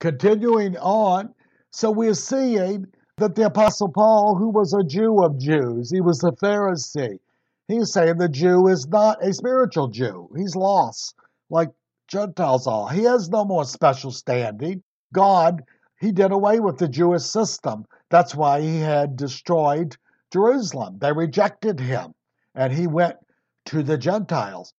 Continuing 0.00 0.78
on, 0.78 1.34
so 1.70 1.90
we're 1.90 2.14
seeing 2.14 2.86
that 3.18 3.34
the 3.34 3.46
Apostle 3.46 3.90
Paul, 3.90 4.34
who 4.34 4.48
was 4.48 4.72
a 4.72 4.82
Jew 4.82 5.22
of 5.22 5.38
Jews, 5.38 5.90
he 5.90 6.00
was 6.00 6.24
a 6.24 6.32
Pharisee, 6.32 7.18
he's 7.68 7.92
saying 7.92 8.16
the 8.16 8.28
Jew 8.28 8.66
is 8.66 8.88
not 8.88 9.22
a 9.22 9.34
spiritual 9.34 9.88
Jew. 9.88 10.30
He's 10.34 10.56
lost, 10.56 11.14
like 11.50 11.68
Gentiles 12.08 12.66
are. 12.66 12.90
He 12.90 13.02
has 13.02 13.28
no 13.28 13.44
more 13.44 13.66
special 13.66 14.10
standing. 14.10 14.82
God, 15.12 15.62
he 16.00 16.12
did 16.12 16.32
away 16.32 16.60
with 16.60 16.78
the 16.78 16.88
Jewish 16.88 17.24
system. 17.24 17.84
That's 18.08 18.34
why 18.34 18.62
he 18.62 18.78
had 18.78 19.16
destroyed 19.16 19.98
Jerusalem. 20.32 20.96
They 20.98 21.12
rejected 21.12 21.78
him, 21.78 22.14
and 22.54 22.72
he 22.72 22.86
went 22.86 23.16
to 23.66 23.82
the 23.82 23.98
Gentiles. 23.98 24.72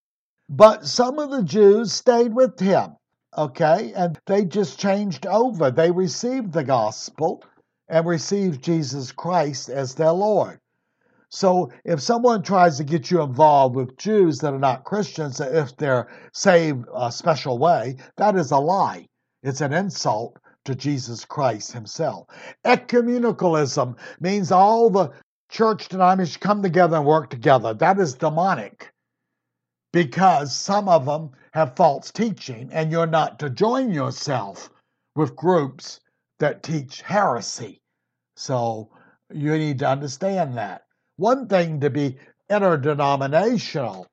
But 0.50 0.88
some 0.88 1.20
of 1.20 1.30
the 1.30 1.44
Jews 1.44 1.94
stayed 1.94 2.34
with 2.34 2.60
him, 2.60 2.96
okay? 3.38 3.94
And 3.96 4.20
they 4.26 4.46
just 4.46 4.80
changed 4.80 5.26
over. 5.26 5.72
They 5.72 5.92
received 5.92 6.54
the 6.54 6.64
gospel 6.64 7.44
and 7.88 8.06
received 8.06 8.64
Jesus 8.64 9.12
Christ 9.12 9.70
as 9.70 9.96
their 9.96 10.12
Lord. 10.12 10.60
So 11.30 11.72
if 11.86 12.02
someone 12.02 12.44
tries 12.44 12.78
to 12.78 12.84
get 12.84 13.10
you 13.10 13.22
involved 13.22 13.76
with 13.76 13.98
Jews 13.98 14.40
that 14.40 14.54
are 14.54 14.60
not 14.60 14.84
Christians, 14.84 15.40
if 15.40 15.76
they're 15.78 16.10
saved 16.34 16.86
a 16.94 17.12
special 17.12 17.58
way, 17.58 17.96
that 18.18 18.36
is 18.36 18.52
a 18.52 18.58
lie. 18.58 19.08
It's 19.44 19.62
an 19.62 19.72
insult 19.72 20.38
to 20.66 20.76
Jesus 20.76 21.24
Christ 21.26 21.72
himself. 21.72 22.28
Ecumenicalism 22.66 23.98
means 24.20 24.52
all 24.52 24.90
the 24.90 25.12
church 25.50 25.88
denominations 25.88 26.38
come 26.38 26.62
together 26.62 26.98
and 26.98 27.06
work 27.06 27.30
together. 27.30 27.74
That 27.74 27.98
is 28.00 28.14
demonic 28.14 28.92
because 29.94 30.56
some 30.56 30.88
of 30.88 31.06
them 31.06 31.32
have 31.54 31.76
false 31.76 32.12
teaching, 32.12 32.70
and 32.72 32.92
you're 32.92 33.08
not 33.08 33.40
to 33.40 33.50
join 33.50 33.92
yourself 33.92 34.70
with 35.16 35.36
groups 35.36 36.00
that 36.40 36.64
teach 36.64 37.02
heresy. 37.02 37.82
So 38.36 38.90
you 39.34 39.58
need 39.58 39.80
to 39.80 39.88
understand 39.88 40.58
that. 40.58 40.84
One 41.18 41.48
thing 41.48 41.80
to 41.82 41.90
be 41.90 42.18
interdenominational, 42.50 44.08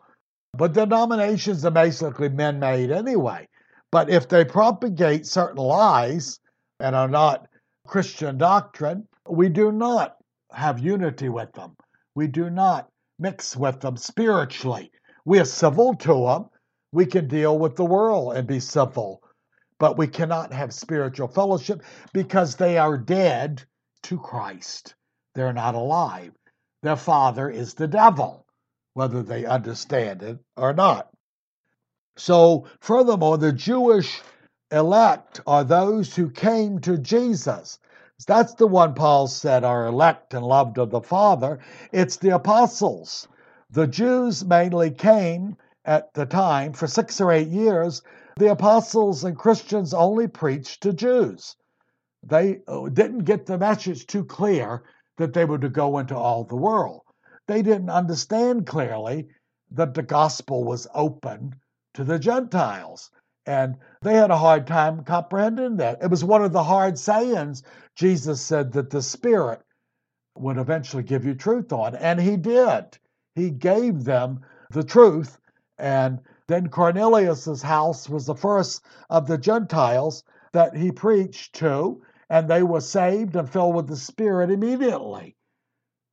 but 0.55 0.73
denominations 0.73 1.65
are 1.65 1.71
basically 1.71 2.29
men 2.29 2.59
made 2.59 2.91
anyway. 2.91 3.47
But 3.91 4.11
if 4.11 4.29
they 4.29 4.45
propagate 4.45 5.27
certain 5.27 5.63
lies 5.63 6.41
and 6.81 6.95
are 6.95 7.09
not 7.09 7.49
Christian 7.87 8.37
doctrine, 8.37 9.07
we 9.29 9.49
do 9.49 9.73
not 9.73 10.17
have 10.53 10.79
unity 10.79 11.29
with 11.29 11.53
them. 11.53 11.77
We 12.15 12.27
do 12.27 12.51
not 12.51 12.89
mix 13.19 13.57
with 13.57 13.81
them 13.81 13.97
spiritually. 13.97 14.91
We 15.29 15.41
are 15.41 15.45
civil 15.45 15.95
to 15.95 16.25
them. 16.25 16.47
We 16.91 17.05
can 17.05 17.29
deal 17.29 17.59
with 17.59 17.77
the 17.77 17.85
world 17.85 18.35
and 18.35 18.49
be 18.49 18.61
civil, 18.61 19.23
but 19.79 19.99
we 19.99 20.07
cannot 20.07 20.55
have 20.55 20.73
spiritual 20.73 21.29
fellowship 21.29 21.83
because 22.15 22.57
they 22.57 22.79
are 22.79 22.97
dead 22.97 23.63
to 24.05 24.19
Christ. 24.19 24.95
They're 25.35 25.53
not 25.53 25.75
alive. 25.75 26.33
Their 26.83 26.97
father 26.97 27.51
is 27.51 27.75
the 27.75 27.89
devil, 27.89 28.47
whether 28.95 29.23
they 29.23 29.45
understand 29.45 30.23
it 30.23 30.39
or 30.57 30.73
not. 30.73 31.11
So, 32.17 32.65
furthermore, 32.81 33.37
the 33.37 33.53
Jewish 33.53 34.23
elect 34.73 35.43
are 35.47 35.63
those 35.63 36.17
who 36.17 36.31
came 36.31 36.79
to 36.79 36.97
Jesus. 36.97 37.79
That's 38.27 38.55
the 38.55 38.67
one 38.67 38.95
Paul 38.95 39.27
said 39.27 39.63
are 39.63 39.89
elect 39.89 40.33
and 40.33 40.47
loved 40.47 40.79
of 40.79 40.89
the 40.89 41.03
Father. 41.03 41.59
It's 41.93 42.17
the 42.17 42.35
apostles. 42.35 43.29
The 43.71 43.87
Jews 43.87 44.47
mainly 44.47 44.91
came 44.91 45.59
at 45.85 46.15
the 46.15 46.25
time 46.25 46.73
for 46.73 46.87
six 46.87 47.21
or 47.21 47.31
eight 47.31 47.49
years. 47.49 48.01
The 48.37 48.51
apostles 48.51 49.25
and 49.25 49.37
Christians 49.37 49.93
only 49.93 50.27
preached 50.27 50.83
to 50.85 50.95
Jews. 50.95 51.55
They 52.23 52.63
uh, 52.67 52.89
didn't 52.89 53.25
get 53.25 53.45
the 53.45 53.59
message 53.59 54.07
too 54.07 54.25
clear 54.25 54.85
that 55.19 55.35
they 55.35 55.45
were 55.45 55.59
to 55.59 55.69
go 55.69 55.99
into 55.99 56.17
all 56.17 56.45
the 56.45 56.57
world. 56.57 57.03
They 57.47 57.61
didn't 57.61 57.91
understand 57.91 58.67
clearly 58.67 59.29
that 59.73 59.93
the 59.93 60.03
gospel 60.03 60.65
was 60.65 60.87
open 60.95 61.55
to 61.95 62.05
the 62.05 62.19
Gentiles. 62.19 63.11
And 63.45 63.77
they 64.01 64.15
had 64.15 64.31
a 64.31 64.37
hard 64.37 64.67
time 64.67 65.05
comprehending 65.05 65.77
that. 65.77 66.03
It 66.03 66.11
was 66.11 66.25
one 66.25 66.43
of 66.43 66.53
the 66.53 66.65
hard 66.65 66.99
sayings 66.99 67.63
Jesus 67.95 68.41
said 68.41 68.73
that 68.73 68.91
the 68.91 69.03
Spirit 69.03 69.61
would 70.37 70.57
eventually 70.57 71.03
give 71.03 71.27
you 71.27 71.35
truth 71.35 71.73
on. 71.73 71.95
And 71.95 72.21
he 72.21 72.37
did. 72.37 72.99
He 73.39 73.51
gave 73.51 74.05
them 74.05 74.41
the 74.71 74.83
truth. 74.83 75.39
And 75.79 76.21
then 76.49 76.69
Cornelius's 76.69 77.63
house 77.63 78.09
was 78.09 78.27
the 78.27 78.35
first 78.35 78.85
of 79.09 79.27
the 79.27 79.39
Gentiles 79.39 80.25
that 80.53 80.77
he 80.77 80.91
preached 80.91 81.55
to, 81.57 82.03
and 82.29 82.49
they 82.49 82.63
were 82.63 82.81
saved 82.81 83.37
and 83.37 83.49
filled 83.49 83.77
with 83.77 83.87
the 83.87 83.97
Spirit 83.97 84.51
immediately. 84.51 85.37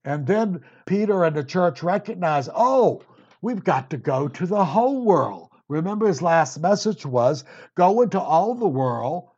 And 0.03 0.27
then 0.27 0.61
Peter 0.85 1.23
and 1.23 1.35
the 1.35 1.43
church 1.43 1.81
recognized, 1.81 2.49
oh, 2.53 3.01
we've 3.41 3.63
got 3.63 3.89
to 3.89 3.97
go 3.97 4.27
to 4.27 4.45
the 4.45 4.63
whole 4.63 5.03
world. 5.03 5.49
Remember, 5.67 6.05
his 6.05 6.21
last 6.21 6.59
message 6.59 7.05
was 7.05 7.43
go 7.73 8.01
into 8.01 8.19
all 8.19 8.53
the 8.53 8.67
world 8.67 9.29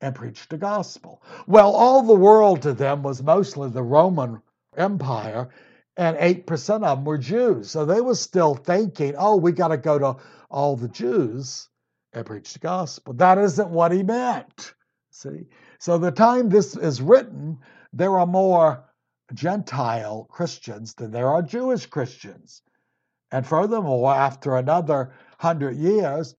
and 0.00 0.14
preach 0.14 0.48
the 0.48 0.58
gospel. 0.58 1.22
Well, 1.46 1.70
all 1.70 2.02
the 2.02 2.14
world 2.14 2.62
to 2.62 2.72
them 2.72 3.04
was 3.04 3.22
mostly 3.22 3.70
the 3.70 3.82
Roman 3.82 4.42
Empire, 4.76 5.50
and 5.96 6.16
8% 6.16 6.74
of 6.74 6.80
them 6.98 7.04
were 7.04 7.18
Jews. 7.18 7.70
So 7.70 7.84
they 7.84 8.00
were 8.00 8.14
still 8.14 8.54
thinking, 8.54 9.14
oh, 9.16 9.36
we 9.36 9.52
got 9.52 9.68
to 9.68 9.76
go 9.76 9.98
to 9.98 10.16
all 10.50 10.76
the 10.76 10.88
Jews 10.88 11.68
and 12.12 12.26
preach 12.26 12.52
the 12.52 12.58
gospel. 12.58 13.14
That 13.14 13.38
isn't 13.38 13.70
what 13.70 13.92
he 13.92 14.02
meant. 14.02 14.74
See? 15.10 15.46
So 15.78 15.98
the 15.98 16.10
time 16.10 16.48
this 16.48 16.76
is 16.76 17.00
written, 17.00 17.58
there 17.92 18.18
are 18.18 18.26
more 18.26 18.84
Gentile 19.32 20.26
Christians 20.30 20.94
than 20.94 21.10
there 21.10 21.28
are 21.28 21.42
Jewish 21.42 21.86
Christians. 21.86 22.62
And 23.30 23.46
furthermore, 23.46 24.14
after 24.14 24.56
another 24.56 25.12
hundred 25.38 25.76
years, 25.76 26.34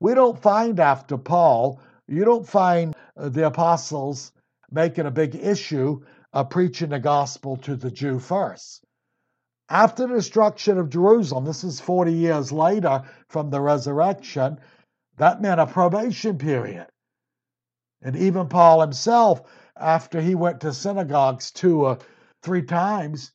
we 0.00 0.14
don't 0.14 0.40
find 0.40 0.80
after 0.80 1.16
Paul, 1.16 1.80
you 2.08 2.24
don't 2.24 2.48
find 2.48 2.94
uh, 3.16 3.28
the 3.28 3.46
apostles 3.46 4.32
making 4.70 5.06
a 5.06 5.10
big 5.10 5.34
issue 5.36 6.02
of 6.32 6.50
preaching 6.50 6.90
the 6.90 6.98
gospel 6.98 7.56
to 7.58 7.76
the 7.76 7.90
Jew 7.90 8.18
first. 8.18 8.84
After 9.72 10.06
the 10.06 10.16
destruction 10.16 10.76
of 10.76 10.90
Jerusalem, 10.90 11.46
this 11.46 11.64
is 11.64 11.80
40 11.80 12.12
years 12.12 12.52
later 12.52 13.04
from 13.28 13.48
the 13.48 13.62
resurrection, 13.62 14.58
that 15.16 15.40
meant 15.40 15.60
a 15.60 15.66
probation 15.66 16.36
period. 16.36 16.88
And 18.02 18.14
even 18.14 18.48
Paul 18.48 18.82
himself, 18.82 19.40
after 19.74 20.20
he 20.20 20.34
went 20.34 20.60
to 20.60 20.74
synagogues 20.74 21.50
two 21.50 21.86
or 21.86 21.98
three 22.42 22.60
times, 22.60 23.32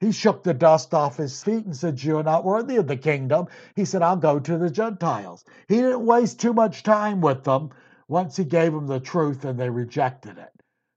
he 0.00 0.10
shook 0.10 0.42
the 0.42 0.54
dust 0.54 0.94
off 0.94 1.18
his 1.18 1.42
feet 1.42 1.66
and 1.66 1.76
said, 1.76 2.02
You're 2.02 2.22
not 2.22 2.46
worthy 2.46 2.76
of 2.76 2.86
the 2.86 2.96
kingdom. 2.96 3.48
He 3.76 3.84
said, 3.84 4.00
I'll 4.00 4.16
go 4.16 4.40
to 4.40 4.56
the 4.56 4.70
Gentiles. 4.70 5.44
He 5.68 5.76
didn't 5.76 6.06
waste 6.06 6.40
too 6.40 6.54
much 6.54 6.82
time 6.82 7.20
with 7.20 7.44
them 7.44 7.68
once 8.08 8.38
he 8.38 8.44
gave 8.46 8.72
them 8.72 8.86
the 8.86 9.00
truth 9.00 9.44
and 9.44 9.60
they 9.60 9.68
rejected 9.68 10.38
it. 10.38 10.52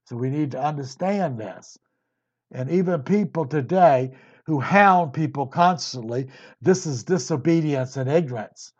So 0.06 0.16
we 0.16 0.30
need 0.30 0.52
to 0.52 0.64
understand 0.64 1.38
this. 1.38 1.76
And 2.50 2.70
even 2.70 3.02
people 3.02 3.44
today 3.44 4.12
who 4.48 4.58
hound 4.58 5.12
people 5.12 5.46
constantly, 5.46 6.26
this 6.62 6.86
is 6.86 7.04
disobedience 7.04 7.98
and 7.98 8.08
ignorance. 8.08 8.72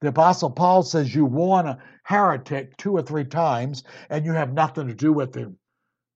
The 0.00 0.08
Apostle 0.08 0.50
Paul 0.50 0.84
says 0.84 1.16
you 1.16 1.24
warn 1.24 1.66
a 1.66 1.78
heretic 2.04 2.76
two 2.76 2.92
or 2.96 3.02
three 3.02 3.24
times 3.24 3.82
and 4.08 4.24
you 4.24 4.32
have 4.32 4.52
nothing 4.52 4.86
to 4.86 4.94
do 4.94 5.12
with 5.12 5.34
him. 5.34 5.58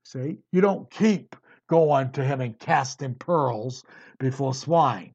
See? 0.04 0.38
You 0.52 0.60
don't 0.60 0.88
keep 0.92 1.34
going 1.68 2.12
to 2.12 2.22
him 2.22 2.40
and 2.40 2.56
casting 2.60 3.16
pearls 3.16 3.82
before 4.20 4.54
swine. 4.54 5.12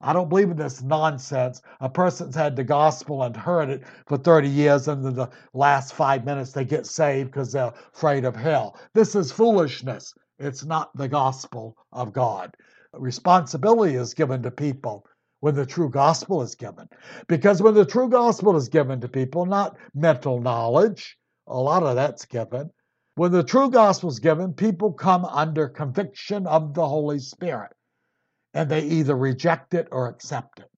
I 0.00 0.12
don't 0.12 0.28
believe 0.28 0.50
in 0.50 0.56
this 0.56 0.82
nonsense. 0.82 1.62
A 1.80 1.88
person's 1.88 2.34
had 2.34 2.56
the 2.56 2.64
gospel 2.64 3.22
and 3.22 3.36
heard 3.36 3.70
it 3.70 3.84
for 4.08 4.18
30 4.18 4.48
years, 4.48 4.88
and 4.88 5.06
in 5.06 5.14
the 5.14 5.30
last 5.52 5.94
five 5.94 6.24
minutes 6.24 6.50
they 6.50 6.64
get 6.64 6.84
saved 6.84 7.30
because 7.30 7.52
they're 7.52 7.72
afraid 7.94 8.24
of 8.24 8.34
hell. 8.34 8.76
This 8.92 9.14
is 9.14 9.30
foolishness. 9.30 10.14
It's 10.40 10.64
not 10.64 10.96
the 10.96 11.06
gospel 11.06 11.76
of 11.92 12.12
God. 12.12 12.56
Responsibility 12.98 13.94
is 13.94 14.14
given 14.14 14.42
to 14.42 14.50
people 14.50 15.06
when 15.40 15.54
the 15.54 15.66
true 15.66 15.90
gospel 15.90 16.42
is 16.42 16.54
given. 16.54 16.88
Because 17.28 17.60
when 17.60 17.74
the 17.74 17.84
true 17.84 18.08
gospel 18.08 18.56
is 18.56 18.68
given 18.68 19.00
to 19.00 19.08
people, 19.08 19.46
not 19.46 19.76
mental 19.94 20.40
knowledge, 20.40 21.18
a 21.46 21.58
lot 21.58 21.82
of 21.82 21.96
that's 21.96 22.24
given, 22.24 22.70
when 23.16 23.30
the 23.30 23.44
true 23.44 23.70
gospel 23.70 24.08
is 24.08 24.18
given, 24.18 24.54
people 24.54 24.92
come 24.92 25.24
under 25.24 25.68
conviction 25.68 26.46
of 26.46 26.74
the 26.74 26.86
Holy 26.86 27.18
Spirit 27.18 27.72
and 28.54 28.70
they 28.70 28.82
either 28.82 29.16
reject 29.16 29.74
it 29.74 29.88
or 29.90 30.08
accept 30.08 30.60
it. 30.60 30.70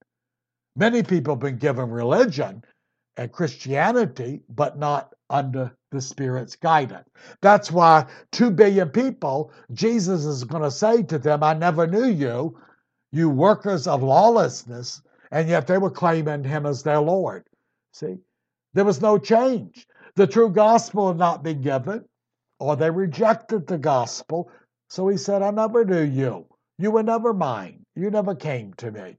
Many 0.74 1.02
people 1.02 1.34
have 1.34 1.40
been 1.40 1.58
given 1.58 1.88
religion 1.90 2.62
and 3.16 3.32
Christianity, 3.32 4.42
but 4.48 4.78
not 4.78 5.14
under 5.30 5.72
the 5.90 6.00
Spirit's 6.00 6.56
guidance. 6.56 7.08
That's 7.40 7.72
why 7.72 8.06
two 8.32 8.50
billion 8.50 8.90
people, 8.90 9.52
Jesus 9.72 10.24
is 10.24 10.44
going 10.44 10.62
to 10.62 10.70
say 10.70 11.02
to 11.04 11.18
them, 11.18 11.42
I 11.42 11.54
never 11.54 11.86
knew 11.86 12.06
you, 12.06 12.58
you 13.12 13.30
workers 13.30 13.86
of 13.86 14.02
lawlessness, 14.02 15.02
and 15.30 15.48
yet 15.48 15.66
they 15.66 15.78
were 15.78 15.90
claiming 15.90 16.44
him 16.44 16.66
as 16.66 16.82
their 16.82 17.00
Lord. 17.00 17.44
See? 17.92 18.18
There 18.74 18.84
was 18.84 19.00
no 19.00 19.18
change. 19.18 19.86
The 20.16 20.26
true 20.26 20.50
gospel 20.50 21.08
had 21.08 21.18
not 21.18 21.42
been 21.42 21.62
given, 21.62 22.04
or 22.60 22.76
they 22.76 22.90
rejected 22.90 23.66
the 23.66 23.78
gospel. 23.78 24.50
So 24.88 25.08
he 25.08 25.16
said, 25.16 25.42
I 25.42 25.50
never 25.50 25.84
knew 25.84 26.02
you. 26.02 26.46
You 26.78 26.90
were 26.90 27.02
never 27.02 27.32
mine. 27.32 27.84
You 27.94 28.10
never 28.10 28.34
came 28.34 28.74
to 28.74 28.90
me. 28.90 29.16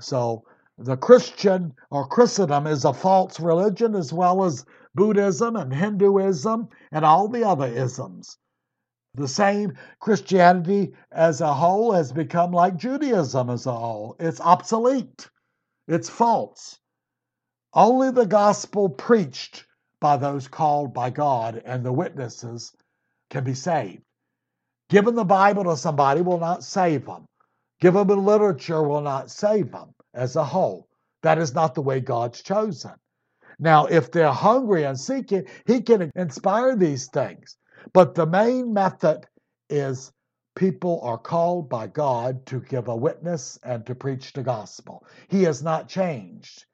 So 0.00 0.44
the 0.80 0.96
Christian 0.96 1.74
or 1.90 2.06
Christendom 2.06 2.68
is 2.68 2.84
a 2.84 2.92
false 2.92 3.40
religion 3.40 3.96
as 3.96 4.12
well 4.12 4.44
as 4.44 4.64
Buddhism 4.94 5.56
and 5.56 5.74
Hinduism 5.74 6.68
and 6.92 7.04
all 7.04 7.26
the 7.26 7.42
other 7.42 7.66
isms. 7.66 8.38
The 9.14 9.26
same 9.26 9.76
Christianity 9.98 10.94
as 11.10 11.40
a 11.40 11.52
whole 11.52 11.90
has 11.92 12.12
become 12.12 12.52
like 12.52 12.76
Judaism 12.76 13.50
as 13.50 13.66
a 13.66 13.72
whole. 13.72 14.14
It's 14.20 14.40
obsolete, 14.40 15.28
it's 15.88 16.08
false. 16.08 16.78
Only 17.74 18.12
the 18.12 18.26
gospel 18.26 18.88
preached 18.88 19.66
by 20.00 20.16
those 20.16 20.46
called 20.46 20.94
by 20.94 21.10
God 21.10 21.60
and 21.64 21.84
the 21.84 21.92
witnesses 21.92 22.72
can 23.30 23.42
be 23.42 23.54
saved. 23.54 24.04
Giving 24.90 25.16
the 25.16 25.24
Bible 25.24 25.64
to 25.64 25.76
somebody 25.76 26.20
will 26.20 26.38
not 26.38 26.62
save 26.62 27.06
them. 27.06 27.26
Giving 27.80 28.06
them 28.06 28.24
literature 28.24 28.82
will 28.82 29.00
not 29.00 29.28
save 29.28 29.72
them 29.72 29.92
as 30.14 30.36
a 30.36 30.44
whole. 30.44 30.88
That 31.22 31.38
is 31.38 31.54
not 31.54 31.74
the 31.74 31.82
way 31.82 32.00
God's 32.00 32.42
chosen. 32.42 32.92
Now, 33.58 33.86
if 33.86 34.10
they're 34.12 34.32
hungry 34.32 34.84
and 34.84 34.98
seeking, 34.98 35.46
He 35.66 35.80
can 35.82 36.10
inspire 36.14 36.76
these 36.76 37.08
things. 37.08 37.56
But 37.92 38.14
the 38.14 38.26
main 38.26 38.72
method 38.72 39.26
is 39.68 40.12
people 40.54 41.00
are 41.02 41.18
called 41.18 41.68
by 41.68 41.86
God 41.88 42.46
to 42.46 42.60
give 42.60 42.88
a 42.88 42.96
witness 42.96 43.58
and 43.62 43.86
to 43.86 43.94
preach 43.94 44.32
the 44.32 44.42
gospel. 44.42 45.06
He 45.28 45.44
has 45.44 45.62
not 45.62 45.88
changed. 45.88 46.64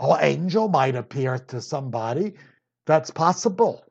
An 0.00 0.18
angel 0.20 0.68
might 0.68 0.96
appear 0.96 1.38
to 1.38 1.60
somebody. 1.60 2.34
That's 2.86 3.10
possible 3.10 3.84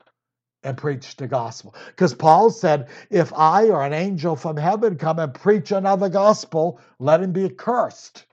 and 0.64 0.78
preach 0.78 1.16
the 1.16 1.28
gospel. 1.28 1.76
Because 1.88 2.14
Paul 2.14 2.50
said, 2.50 2.90
if 3.10 3.34
I 3.34 3.70
or 3.70 3.84
an 3.84 3.94
angel 3.94 4.36
from 4.36 4.58
heaven 4.58 4.98
come 4.98 5.20
and 5.20 5.34
preach 5.34 5.72
another 5.72 6.10
gospel, 6.10 6.80
let 7.00 7.22
him 7.22 7.32
be 7.32 7.46
accursed. 7.46 8.26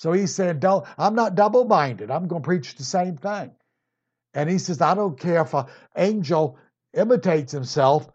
So 0.00 0.12
he 0.12 0.26
said, 0.26 0.64
I'm 0.96 1.14
not 1.14 1.34
double 1.34 1.66
minded. 1.66 2.10
I'm 2.10 2.26
going 2.26 2.40
to 2.40 2.46
preach 2.46 2.74
the 2.74 2.84
same 2.84 3.18
thing. 3.18 3.50
And 4.32 4.48
he 4.48 4.56
says, 4.56 4.80
I 4.80 4.94
don't 4.94 5.20
care 5.20 5.42
if 5.42 5.52
an 5.52 5.66
angel 5.94 6.56
imitates 6.94 7.52
himself, 7.52 8.08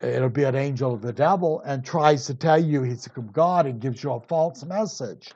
it'll 0.00 0.28
be 0.28 0.44
an 0.44 0.54
angel 0.54 0.94
of 0.94 1.02
the 1.02 1.12
devil, 1.12 1.60
and 1.66 1.84
tries 1.84 2.26
to 2.26 2.34
tell 2.34 2.62
you 2.62 2.84
he's 2.84 3.08
from 3.08 3.26
God 3.32 3.66
and 3.66 3.80
gives 3.80 4.04
you 4.04 4.12
a 4.12 4.20
false 4.20 4.64
message. 4.64 5.32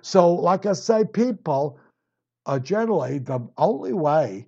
So, 0.00 0.32
like 0.32 0.64
I 0.64 0.72
say, 0.72 1.04
people 1.04 1.78
are 2.46 2.58
generally 2.58 3.18
the 3.18 3.46
only 3.58 3.92
way 3.92 4.46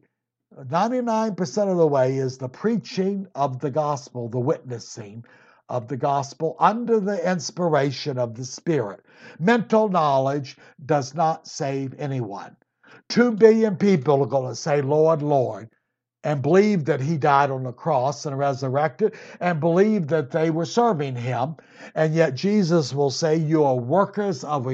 99% 0.58 1.70
of 1.70 1.76
the 1.76 1.87
way 1.87 2.17
is 2.17 2.38
the 2.38 2.49
preaching 2.49 3.26
of 3.35 3.61
the 3.61 3.70
gospel, 3.70 4.31
the 4.31 4.41
witnessing 4.41 5.26
of 5.72 5.88
the 5.88 5.96
gospel 5.96 6.54
under 6.60 7.00
the 7.00 7.28
inspiration 7.28 8.19
of 8.19 8.34
the 8.36 8.44
Spirit. 8.44 9.00
Mental 9.40 9.88
knowledge 9.88 10.58
does 10.86 11.14
not 11.14 11.48
save 11.48 11.94
anyone. 11.98 12.54
Two 13.08 13.32
billion 13.32 13.76
people 13.76 14.22
are 14.22 14.26
going 14.26 14.50
to 14.50 14.54
say, 14.54 14.82
Lord, 14.82 15.22
Lord, 15.22 15.70
and 16.24 16.42
believe 16.42 16.84
that 16.84 17.00
he 17.00 17.16
died 17.16 17.50
on 17.50 17.64
the 17.64 17.72
cross 17.72 18.26
and 18.26 18.38
resurrected, 18.38 19.14
and 19.40 19.60
believe 19.60 20.08
that 20.08 20.30
they 20.30 20.50
were 20.50 20.66
serving 20.66 21.16
him. 21.16 21.56
And 21.94 22.14
yet 22.14 22.34
Jesus 22.34 22.94
will 22.94 23.10
say, 23.10 23.36
You 23.36 23.64
are 23.64 23.74
workers 23.74 24.44
of 24.44 24.70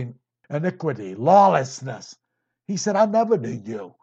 iniquity, 0.50 1.14
lawlessness. 1.14 2.16
He 2.66 2.76
said, 2.76 2.96
I 2.96 3.06
never 3.06 3.38
knew 3.38 3.62
you. 3.64 3.94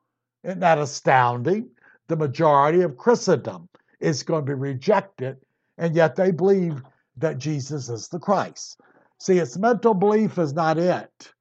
Isn't 0.45 0.61
that 0.61 0.77
astounding? 0.79 1.69
The 2.07 2.15
majority 2.15 2.81
of 2.81 2.97
Christendom 2.97 3.67
is 3.99 4.23
going 4.23 4.45
to 4.45 4.49
be 4.49 4.53
rejected, 4.53 5.37
and 5.77 5.95
yet 5.95 6.15
they 6.15 6.31
believe 6.31 6.81
that 7.17 7.37
Jesus 7.37 7.89
is 7.89 8.07
the 8.07 8.19
Christ. 8.19 8.79
See, 9.19 9.37
it's 9.37 9.57
mental 9.57 9.93
belief 9.93 10.37
is 10.37 10.53
not 10.53 10.77
it. 10.77 11.33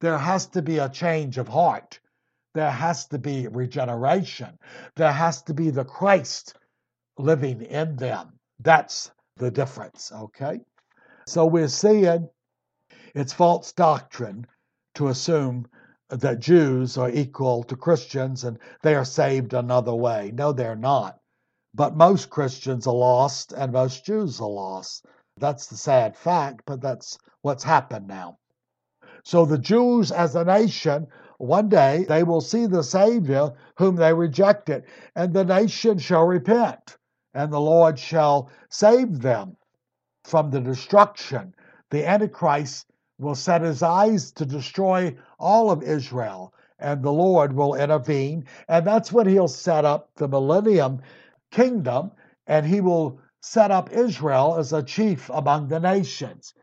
There 0.00 0.18
has 0.18 0.46
to 0.48 0.62
be 0.62 0.78
a 0.78 0.88
change 0.88 1.38
of 1.38 1.48
heart. 1.48 2.00
There 2.54 2.70
has 2.70 3.06
to 3.08 3.18
be 3.18 3.46
regeneration. 3.48 4.58
There 4.96 5.12
has 5.12 5.42
to 5.42 5.54
be 5.54 5.70
the 5.70 5.84
Christ 5.84 6.54
living 7.18 7.62
in 7.62 7.96
them. 7.96 8.32
That's 8.58 9.12
the 9.36 9.50
difference, 9.50 10.10
okay? 10.12 10.60
So 11.26 11.46
we're 11.46 11.68
seeing 11.68 12.28
it's 13.14 13.32
false 13.32 13.72
doctrine 13.72 14.46
to 14.94 15.08
assume 15.08 15.68
that 16.08 16.40
Jews 16.40 16.98
are 16.98 17.10
equal 17.10 17.62
to 17.64 17.76
Christians 17.76 18.44
and 18.44 18.58
they 18.82 18.94
are 18.96 19.04
saved 19.04 19.54
another 19.54 19.94
way. 19.94 20.32
No, 20.34 20.52
they're 20.52 20.74
not. 20.74 21.19
But 21.74 21.96
most 21.96 22.30
Christians 22.30 22.86
are 22.86 22.94
lost 22.94 23.52
and 23.52 23.72
most 23.72 24.04
Jews 24.04 24.40
are 24.40 24.48
lost. 24.48 25.06
That's 25.36 25.66
the 25.66 25.76
sad 25.76 26.16
fact, 26.16 26.62
but 26.66 26.80
that's 26.80 27.18
what's 27.42 27.64
happened 27.64 28.08
now. 28.08 28.38
So 29.24 29.44
the 29.44 29.58
Jews 29.58 30.10
as 30.10 30.34
a 30.34 30.44
nation, 30.44 31.06
one 31.38 31.68
day 31.68 32.04
they 32.08 32.22
will 32.22 32.40
see 32.40 32.66
the 32.66 32.82
Savior 32.82 33.52
whom 33.76 33.96
they 33.96 34.12
rejected, 34.12 34.84
and 35.14 35.32
the 35.32 35.44
nation 35.44 35.98
shall 35.98 36.26
repent, 36.26 36.96
and 37.34 37.52
the 37.52 37.60
Lord 37.60 37.98
shall 37.98 38.50
save 38.68 39.20
them 39.20 39.56
from 40.24 40.50
the 40.50 40.60
destruction. 40.60 41.54
The 41.90 42.06
Antichrist 42.06 42.86
will 43.18 43.34
set 43.34 43.62
his 43.62 43.82
eyes 43.82 44.32
to 44.32 44.44
destroy 44.44 45.16
all 45.38 45.70
of 45.70 45.82
Israel, 45.82 46.52
and 46.78 47.02
the 47.02 47.12
Lord 47.12 47.52
will 47.52 47.74
intervene. 47.74 48.46
And 48.68 48.86
that's 48.86 49.12
when 49.12 49.26
he'll 49.26 49.48
set 49.48 49.84
up 49.84 50.10
the 50.16 50.28
millennium 50.28 51.00
kingdom, 51.50 52.12
and 52.46 52.66
he 52.66 52.80
will 52.80 53.20
set 53.42 53.70
up 53.70 53.92
Israel 53.92 54.56
as 54.58 54.72
a 54.72 54.82
chief 54.82 55.30
among 55.30 55.68
the 55.68 55.80
nations. 55.80 56.54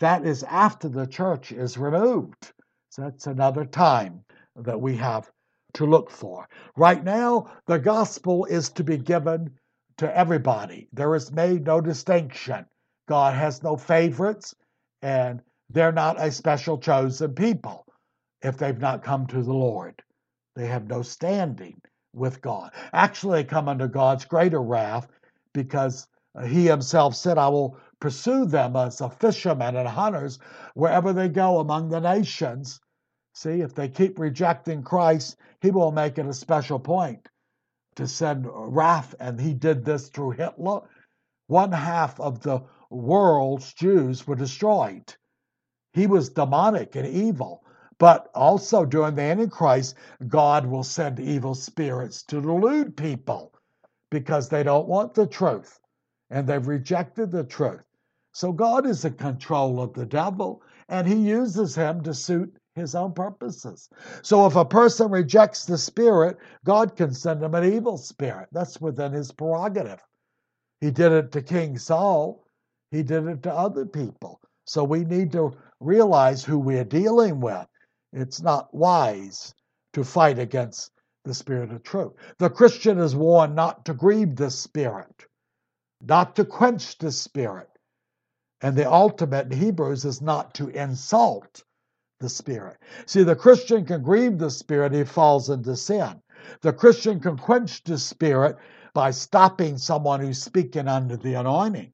That 0.00 0.24
is 0.24 0.42
after 0.44 0.88
the 0.88 1.06
church 1.06 1.52
is 1.52 1.78
removed. 1.78 2.52
So 2.90 3.02
that's 3.02 3.26
another 3.26 3.64
time 3.64 4.24
that 4.56 4.80
we 4.80 4.96
have 4.96 5.30
to 5.74 5.86
look 5.86 6.10
for. 6.10 6.48
Right 6.76 7.02
now, 7.02 7.50
the 7.66 7.78
gospel 7.78 8.44
is 8.44 8.70
to 8.70 8.84
be 8.84 8.98
given 8.98 9.50
to 9.98 10.16
everybody. 10.16 10.88
There 10.92 11.14
is 11.14 11.32
made 11.32 11.64
no 11.64 11.80
distinction. 11.80 12.66
God 13.08 13.34
has 13.34 13.62
no 13.62 13.76
favorites, 13.76 14.54
and 15.02 15.40
they're 15.70 15.92
not 15.92 16.20
a 16.20 16.30
special 16.30 16.78
chosen 16.78 17.34
people 17.34 17.86
if 18.42 18.56
they've 18.56 18.78
not 18.78 19.02
come 19.02 19.26
to 19.28 19.42
the 19.42 19.52
Lord. 19.52 20.02
They 20.54 20.66
have 20.66 20.86
no 20.86 21.02
standing 21.02 21.80
with 22.14 22.40
God. 22.40 22.70
Actually, 22.92 23.42
they 23.42 23.48
come 23.48 23.68
under 23.68 23.88
God's 23.88 24.24
greater 24.24 24.62
wrath 24.62 25.08
because 25.52 26.08
uh, 26.34 26.44
He 26.44 26.66
Himself 26.66 27.14
said, 27.14 27.38
I 27.38 27.48
will 27.48 27.78
pursue 28.00 28.46
them 28.46 28.76
as 28.76 29.00
a 29.00 29.10
fisherman 29.10 29.76
and 29.76 29.88
hunters 29.88 30.38
wherever 30.74 31.12
they 31.12 31.28
go 31.28 31.58
among 31.58 31.88
the 31.88 32.00
nations. 32.00 32.80
See, 33.34 33.60
if 33.60 33.74
they 33.74 33.88
keep 33.88 34.18
rejecting 34.18 34.82
Christ, 34.82 35.36
He 35.60 35.70
will 35.70 35.92
make 35.92 36.18
it 36.18 36.26
a 36.26 36.34
special 36.34 36.78
point 36.78 37.28
to 37.96 38.06
send 38.06 38.46
uh, 38.46 38.50
wrath, 38.52 39.14
and 39.20 39.40
He 39.40 39.54
did 39.54 39.84
this 39.84 40.08
through 40.08 40.32
Hitler. 40.32 40.80
One 41.48 41.72
half 41.72 42.20
of 42.20 42.40
the 42.42 42.62
world's 42.90 43.72
Jews 43.74 44.26
were 44.26 44.36
destroyed 44.36 45.14
he 45.94 46.08
was 46.08 46.28
demonic 46.30 46.96
and 46.96 47.06
evil. 47.06 47.63
But 47.98 48.30
also 48.34 48.84
during 48.84 49.14
the 49.14 49.22
Antichrist, 49.22 49.94
God 50.26 50.66
will 50.66 50.82
send 50.82 51.20
evil 51.20 51.54
spirits 51.54 52.22
to 52.24 52.40
delude 52.40 52.96
people 52.96 53.52
because 54.10 54.48
they 54.48 54.62
don't 54.62 54.88
want 54.88 55.14
the 55.14 55.26
truth 55.26 55.78
and 56.30 56.46
they've 56.46 56.66
rejected 56.66 57.30
the 57.30 57.44
truth. 57.44 57.82
So 58.32 58.52
God 58.52 58.86
is 58.86 59.04
in 59.04 59.14
control 59.14 59.80
of 59.80 59.92
the 59.92 60.06
devil 60.06 60.62
and 60.88 61.06
he 61.06 61.14
uses 61.14 61.74
him 61.74 62.02
to 62.02 62.14
suit 62.14 62.56
his 62.74 62.94
own 62.94 63.12
purposes. 63.12 63.88
So 64.22 64.46
if 64.46 64.56
a 64.56 64.64
person 64.64 65.10
rejects 65.10 65.64
the 65.64 65.78
spirit, 65.78 66.38
God 66.64 66.96
can 66.96 67.14
send 67.14 67.42
him 67.42 67.54
an 67.54 67.72
evil 67.72 67.96
spirit. 67.96 68.48
That's 68.50 68.80
within 68.80 69.12
his 69.12 69.30
prerogative. 69.30 70.02
He 70.80 70.90
did 70.90 71.12
it 71.12 71.32
to 71.32 71.42
King 71.42 71.78
Saul, 71.78 72.44
he 72.90 73.02
did 73.02 73.26
it 73.26 73.42
to 73.44 73.54
other 73.54 73.86
people. 73.86 74.40
So 74.64 74.82
we 74.82 75.04
need 75.04 75.30
to 75.32 75.52
realize 75.80 76.44
who 76.44 76.58
we're 76.58 76.84
dealing 76.84 77.40
with. 77.40 77.66
It's 78.14 78.40
not 78.40 78.72
wise 78.72 79.54
to 79.92 80.04
fight 80.04 80.38
against 80.38 80.92
the 81.24 81.34
Spirit 81.34 81.72
of 81.72 81.82
truth. 81.82 82.12
The 82.38 82.50
Christian 82.50 82.98
is 82.98 83.16
warned 83.16 83.56
not 83.56 83.84
to 83.86 83.94
grieve 83.94 84.36
the 84.36 84.50
Spirit, 84.50 85.26
not 86.00 86.36
to 86.36 86.44
quench 86.44 86.96
the 86.98 87.10
Spirit. 87.10 87.68
And 88.60 88.76
the 88.76 88.90
ultimate 88.90 89.52
in 89.52 89.58
Hebrews 89.58 90.04
is 90.04 90.22
not 90.22 90.54
to 90.54 90.68
insult 90.68 91.64
the 92.20 92.28
Spirit. 92.28 92.78
See, 93.06 93.24
the 93.24 93.36
Christian 93.36 93.84
can 93.84 94.02
grieve 94.02 94.38
the 94.38 94.50
Spirit, 94.50 94.92
he 94.92 95.04
falls 95.04 95.50
into 95.50 95.76
sin. 95.76 96.22
The 96.60 96.72
Christian 96.72 97.20
can 97.20 97.36
quench 97.36 97.82
the 97.82 97.98
Spirit 97.98 98.56
by 98.94 99.10
stopping 99.10 99.76
someone 99.76 100.20
who's 100.20 100.42
speaking 100.42 100.86
under 100.88 101.16
the 101.16 101.34
anointing 101.34 101.92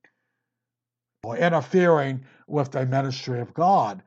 or 1.24 1.36
interfering 1.36 2.24
with 2.46 2.70
the 2.72 2.84
ministry 2.84 3.40
of 3.40 3.54
God. 3.54 4.02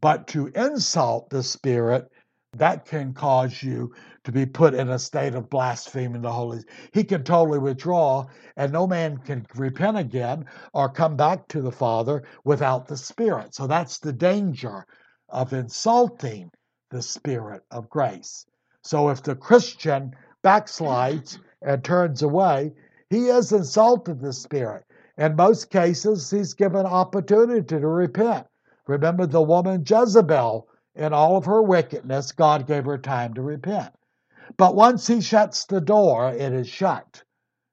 But 0.00 0.26
to 0.28 0.48
insult 0.48 1.30
the 1.30 1.42
Spirit, 1.42 2.10
that 2.56 2.84
can 2.84 3.12
cause 3.14 3.62
you 3.62 3.92
to 4.24 4.32
be 4.32 4.46
put 4.46 4.74
in 4.74 4.88
a 4.88 4.98
state 4.98 5.34
of 5.34 5.50
blaspheming 5.50 6.22
the 6.22 6.32
Holy. 6.32 6.60
He 6.92 7.04
can 7.04 7.24
totally 7.24 7.58
withdraw, 7.58 8.26
and 8.56 8.72
no 8.72 8.86
man 8.86 9.18
can 9.18 9.46
repent 9.54 9.98
again 9.98 10.46
or 10.72 10.88
come 10.88 11.16
back 11.16 11.48
to 11.48 11.60
the 11.60 11.72
Father 11.72 12.24
without 12.44 12.86
the 12.86 12.96
Spirit. 12.96 13.54
So 13.54 13.66
that's 13.66 13.98
the 13.98 14.12
danger 14.12 14.86
of 15.28 15.52
insulting 15.52 16.50
the 16.90 17.02
Spirit 17.02 17.62
of 17.70 17.90
grace. 17.90 18.46
So 18.82 19.08
if 19.08 19.22
the 19.22 19.34
Christian 19.34 20.12
backslides 20.42 21.38
and 21.62 21.82
turns 21.82 22.22
away, 22.22 22.72
he 23.10 23.26
has 23.26 23.52
insulted 23.52 24.20
the 24.20 24.32
Spirit. 24.32 24.84
In 25.18 25.36
most 25.36 25.70
cases, 25.70 26.30
he's 26.30 26.54
given 26.54 26.86
opportunity 26.86 27.62
to 27.66 27.86
repent. 27.86 28.46
Remember 28.86 29.26
the 29.26 29.42
woman 29.42 29.84
Jezebel, 29.86 30.68
in 30.94 31.12
all 31.12 31.36
of 31.36 31.46
her 31.46 31.62
wickedness, 31.62 32.32
God 32.32 32.66
gave 32.66 32.84
her 32.84 32.98
time 32.98 33.34
to 33.34 33.42
repent. 33.42 33.92
But 34.56 34.74
once 34.74 35.06
he 35.06 35.20
shuts 35.20 35.64
the 35.64 35.80
door, 35.80 36.30
it 36.30 36.52
is 36.52 36.68
shut. 36.68 37.22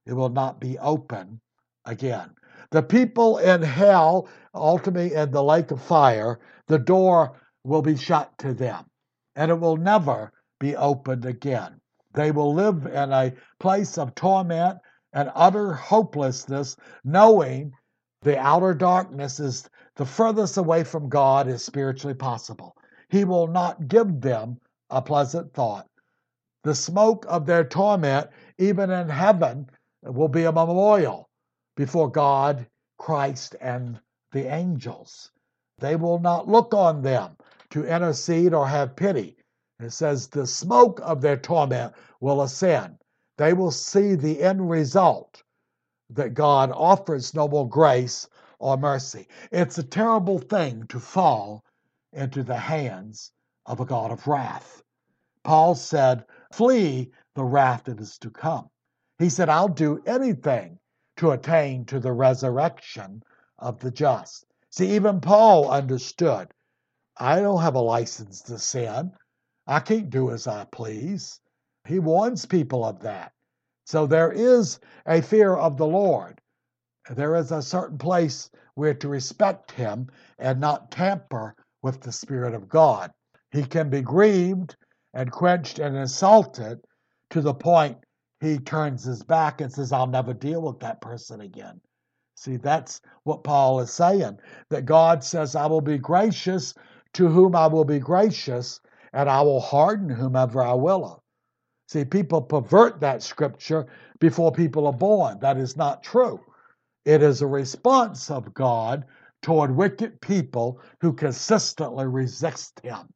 It 0.05 0.13
will 0.13 0.29
not 0.29 0.59
be 0.59 0.79
open 0.79 1.41
again. 1.85 2.31
The 2.71 2.81
people 2.81 3.37
in 3.39 3.61
hell, 3.61 4.29
ultimately 4.53 5.13
in 5.13 5.31
the 5.31 5.43
lake 5.43 5.71
of 5.71 5.81
fire, 5.81 6.39
the 6.67 6.79
door 6.79 7.33
will 7.63 7.81
be 7.81 7.97
shut 7.97 8.37
to 8.39 8.53
them, 8.53 8.85
and 9.35 9.51
it 9.51 9.59
will 9.59 9.77
never 9.77 10.31
be 10.59 10.75
opened 10.75 11.25
again. 11.25 11.81
They 12.13 12.31
will 12.31 12.53
live 12.53 12.85
in 12.85 13.11
a 13.11 13.33
place 13.59 13.97
of 13.97 14.15
torment 14.15 14.79
and 15.13 15.31
utter 15.35 15.73
hopelessness, 15.73 16.77
knowing 17.03 17.73
the 18.21 18.39
outer 18.39 18.73
darkness 18.73 19.39
is 19.39 19.69
the 19.95 20.05
furthest 20.05 20.57
away 20.57 20.83
from 20.83 21.09
God 21.09 21.47
is 21.47 21.63
spiritually 21.63 22.13
possible. 22.13 22.75
He 23.09 23.25
will 23.25 23.47
not 23.47 23.87
give 23.87 24.21
them 24.21 24.59
a 24.89 25.01
pleasant 25.01 25.53
thought. 25.53 25.87
The 26.63 26.75
smoke 26.75 27.25
of 27.27 27.45
their 27.45 27.63
torment, 27.63 28.29
even 28.57 28.89
in 28.89 29.09
heaven, 29.09 29.69
will 30.03 30.27
be 30.27 30.43
a 30.43 30.51
memorial 30.51 31.29
before 31.75 32.09
God, 32.09 32.67
Christ, 32.97 33.55
and 33.59 33.99
the 34.31 34.45
angels. 34.45 35.31
They 35.79 35.95
will 35.95 36.19
not 36.19 36.47
look 36.47 36.73
on 36.73 37.01
them 37.01 37.35
to 37.71 37.85
intercede 37.85 38.53
or 38.53 38.67
have 38.67 38.95
pity. 38.95 39.37
It 39.79 39.91
says 39.91 40.27
the 40.27 40.45
smoke 40.45 41.01
of 41.03 41.21
their 41.21 41.37
torment 41.37 41.93
will 42.19 42.43
ascend. 42.43 42.97
They 43.37 43.53
will 43.53 43.71
see 43.71 44.15
the 44.15 44.41
end 44.43 44.69
result 44.69 45.41
that 46.11 46.35
God 46.35 46.71
offers 46.71 47.33
no 47.33 47.47
more 47.47 47.67
grace 47.67 48.27
or 48.61 48.77
mercy. 48.77 49.27
It's 49.51 49.79
a 49.79 49.83
terrible 49.83 50.37
thing 50.37 50.85
to 50.87 50.99
fall 50.99 51.65
into 52.13 52.43
the 52.43 52.57
hands 52.57 53.31
of 53.65 53.79
a 53.79 53.85
God 53.85 54.11
of 54.11 54.27
wrath. 54.27 54.83
Paul 55.43 55.75
said, 55.75 56.25
Flee 56.53 57.11
the 57.33 57.43
wrath 57.43 57.85
that 57.85 57.99
is 57.99 58.17
to 58.19 58.29
come. 58.29 58.69
He 59.17 59.29
said, 59.29 59.49
I'll 59.49 59.67
do 59.67 60.01
anything 60.05 60.77
to 61.17 61.31
attain 61.31 61.85
to 61.85 61.99
the 61.99 62.11
resurrection 62.11 63.23
of 63.57 63.79
the 63.79 63.91
just. 63.91 64.45
See, 64.69 64.95
even 64.95 65.21
Paul 65.21 65.69
understood 65.69 66.53
I 67.17 67.39
don't 67.39 67.61
have 67.61 67.75
a 67.75 67.81
license 67.81 68.41
to 68.43 68.57
sin. 68.57 69.11
I 69.67 69.79
can't 69.79 70.09
do 70.09 70.31
as 70.31 70.47
I 70.47 70.65
please. 70.65 71.39
He 71.87 71.99
warns 71.99 72.45
people 72.45 72.83
of 72.83 72.99
that. 73.01 73.33
So 73.85 74.07
there 74.07 74.31
is 74.31 74.79
a 75.05 75.21
fear 75.21 75.55
of 75.55 75.77
the 75.77 75.87
Lord. 75.87 76.40
There 77.09 77.35
is 77.35 77.51
a 77.51 77.61
certain 77.61 77.97
place 77.97 78.49
where 78.75 78.93
to 78.93 79.09
respect 79.09 79.71
Him 79.71 80.07
and 80.39 80.59
not 80.59 80.91
tamper 80.91 81.55
with 81.81 82.01
the 82.01 82.11
Spirit 82.11 82.53
of 82.53 82.69
God. 82.69 83.11
He 83.51 83.63
can 83.63 83.89
be 83.89 84.01
grieved 84.01 84.75
and 85.13 85.31
quenched 85.31 85.79
and 85.79 85.95
insulted 85.97 86.79
to 87.31 87.41
the 87.41 87.53
point 87.53 87.97
he 88.39 88.57
turns 88.57 89.03
his 89.03 89.23
back 89.23 89.61
and 89.61 89.71
says, 89.71 89.91
I'll 89.91 90.07
never 90.07 90.33
deal 90.33 90.61
with 90.61 90.79
that 90.79 90.99
person 90.99 91.41
again. 91.41 91.79
See, 92.35 92.57
that's 92.57 93.01
what 93.23 93.43
Paul 93.43 93.79
is 93.81 93.91
saying. 93.91 94.39
That 94.69 94.85
God 94.85 95.23
says, 95.23 95.55
I 95.55 95.67
will 95.67 95.81
be 95.81 95.99
gracious 95.99 96.73
to 97.13 97.27
whom 97.27 97.55
I 97.55 97.67
will 97.67 97.85
be 97.85 97.99
gracious, 97.99 98.79
and 99.13 99.29
I 99.29 99.41
will 99.41 99.59
harden 99.59 100.09
whomever 100.09 100.63
I 100.63 100.73
will. 100.73 101.21
See, 101.87 102.05
people 102.05 102.41
pervert 102.41 103.01
that 103.01 103.21
scripture 103.21 103.85
before 104.19 104.51
people 104.51 104.87
are 104.87 104.93
born. 104.93 105.39
That 105.41 105.57
is 105.57 105.77
not 105.77 106.01
true. 106.01 106.39
It 107.05 107.23
is 107.23 107.41
a 107.41 107.47
response 107.47 108.29
of 108.29 108.53
God 108.53 109.05
toward 109.41 109.75
wicked 109.75 110.21
people 110.21 110.79
who 110.99 111.13
consistently 111.13 112.05
resist 112.05 112.79
him. 112.81 113.09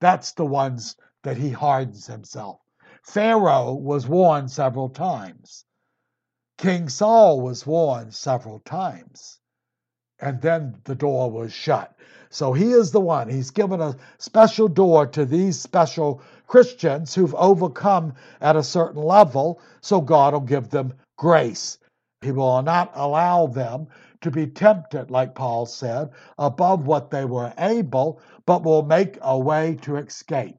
That's 0.00 0.32
the 0.32 0.44
ones 0.44 0.96
that 1.22 1.38
he 1.38 1.50
hardens 1.50 2.06
himself. 2.06 2.60
Pharaoh 3.02 3.72
was 3.72 4.06
warned 4.06 4.50
several 4.50 4.90
times. 4.90 5.64
King 6.58 6.88
Saul 6.88 7.40
was 7.40 7.66
warned 7.66 8.14
several 8.14 8.60
times. 8.60 9.40
And 10.20 10.40
then 10.40 10.76
the 10.84 10.94
door 10.94 11.30
was 11.30 11.52
shut. 11.52 11.96
So 12.30 12.52
he 12.52 12.70
is 12.70 12.92
the 12.92 13.00
one. 13.00 13.28
He's 13.28 13.50
given 13.50 13.80
a 13.80 13.96
special 14.18 14.68
door 14.68 15.06
to 15.08 15.24
these 15.24 15.58
special 15.58 16.22
Christians 16.46 17.14
who've 17.14 17.34
overcome 17.34 18.14
at 18.40 18.56
a 18.56 18.62
certain 18.62 19.02
level, 19.02 19.60
so 19.80 20.00
God 20.00 20.32
will 20.34 20.40
give 20.40 20.68
them 20.68 20.94
grace. 21.16 21.78
He 22.22 22.32
will 22.32 22.62
not 22.62 22.92
allow 22.94 23.46
them 23.46 23.88
to 24.20 24.30
be 24.30 24.46
tempted, 24.46 25.10
like 25.10 25.34
Paul 25.34 25.66
said, 25.66 26.10
above 26.38 26.86
what 26.86 27.10
they 27.10 27.24
were 27.24 27.52
able, 27.58 28.20
but 28.46 28.62
will 28.62 28.84
make 28.84 29.18
a 29.20 29.38
way 29.38 29.76
to 29.82 29.96
escape. 29.96 30.56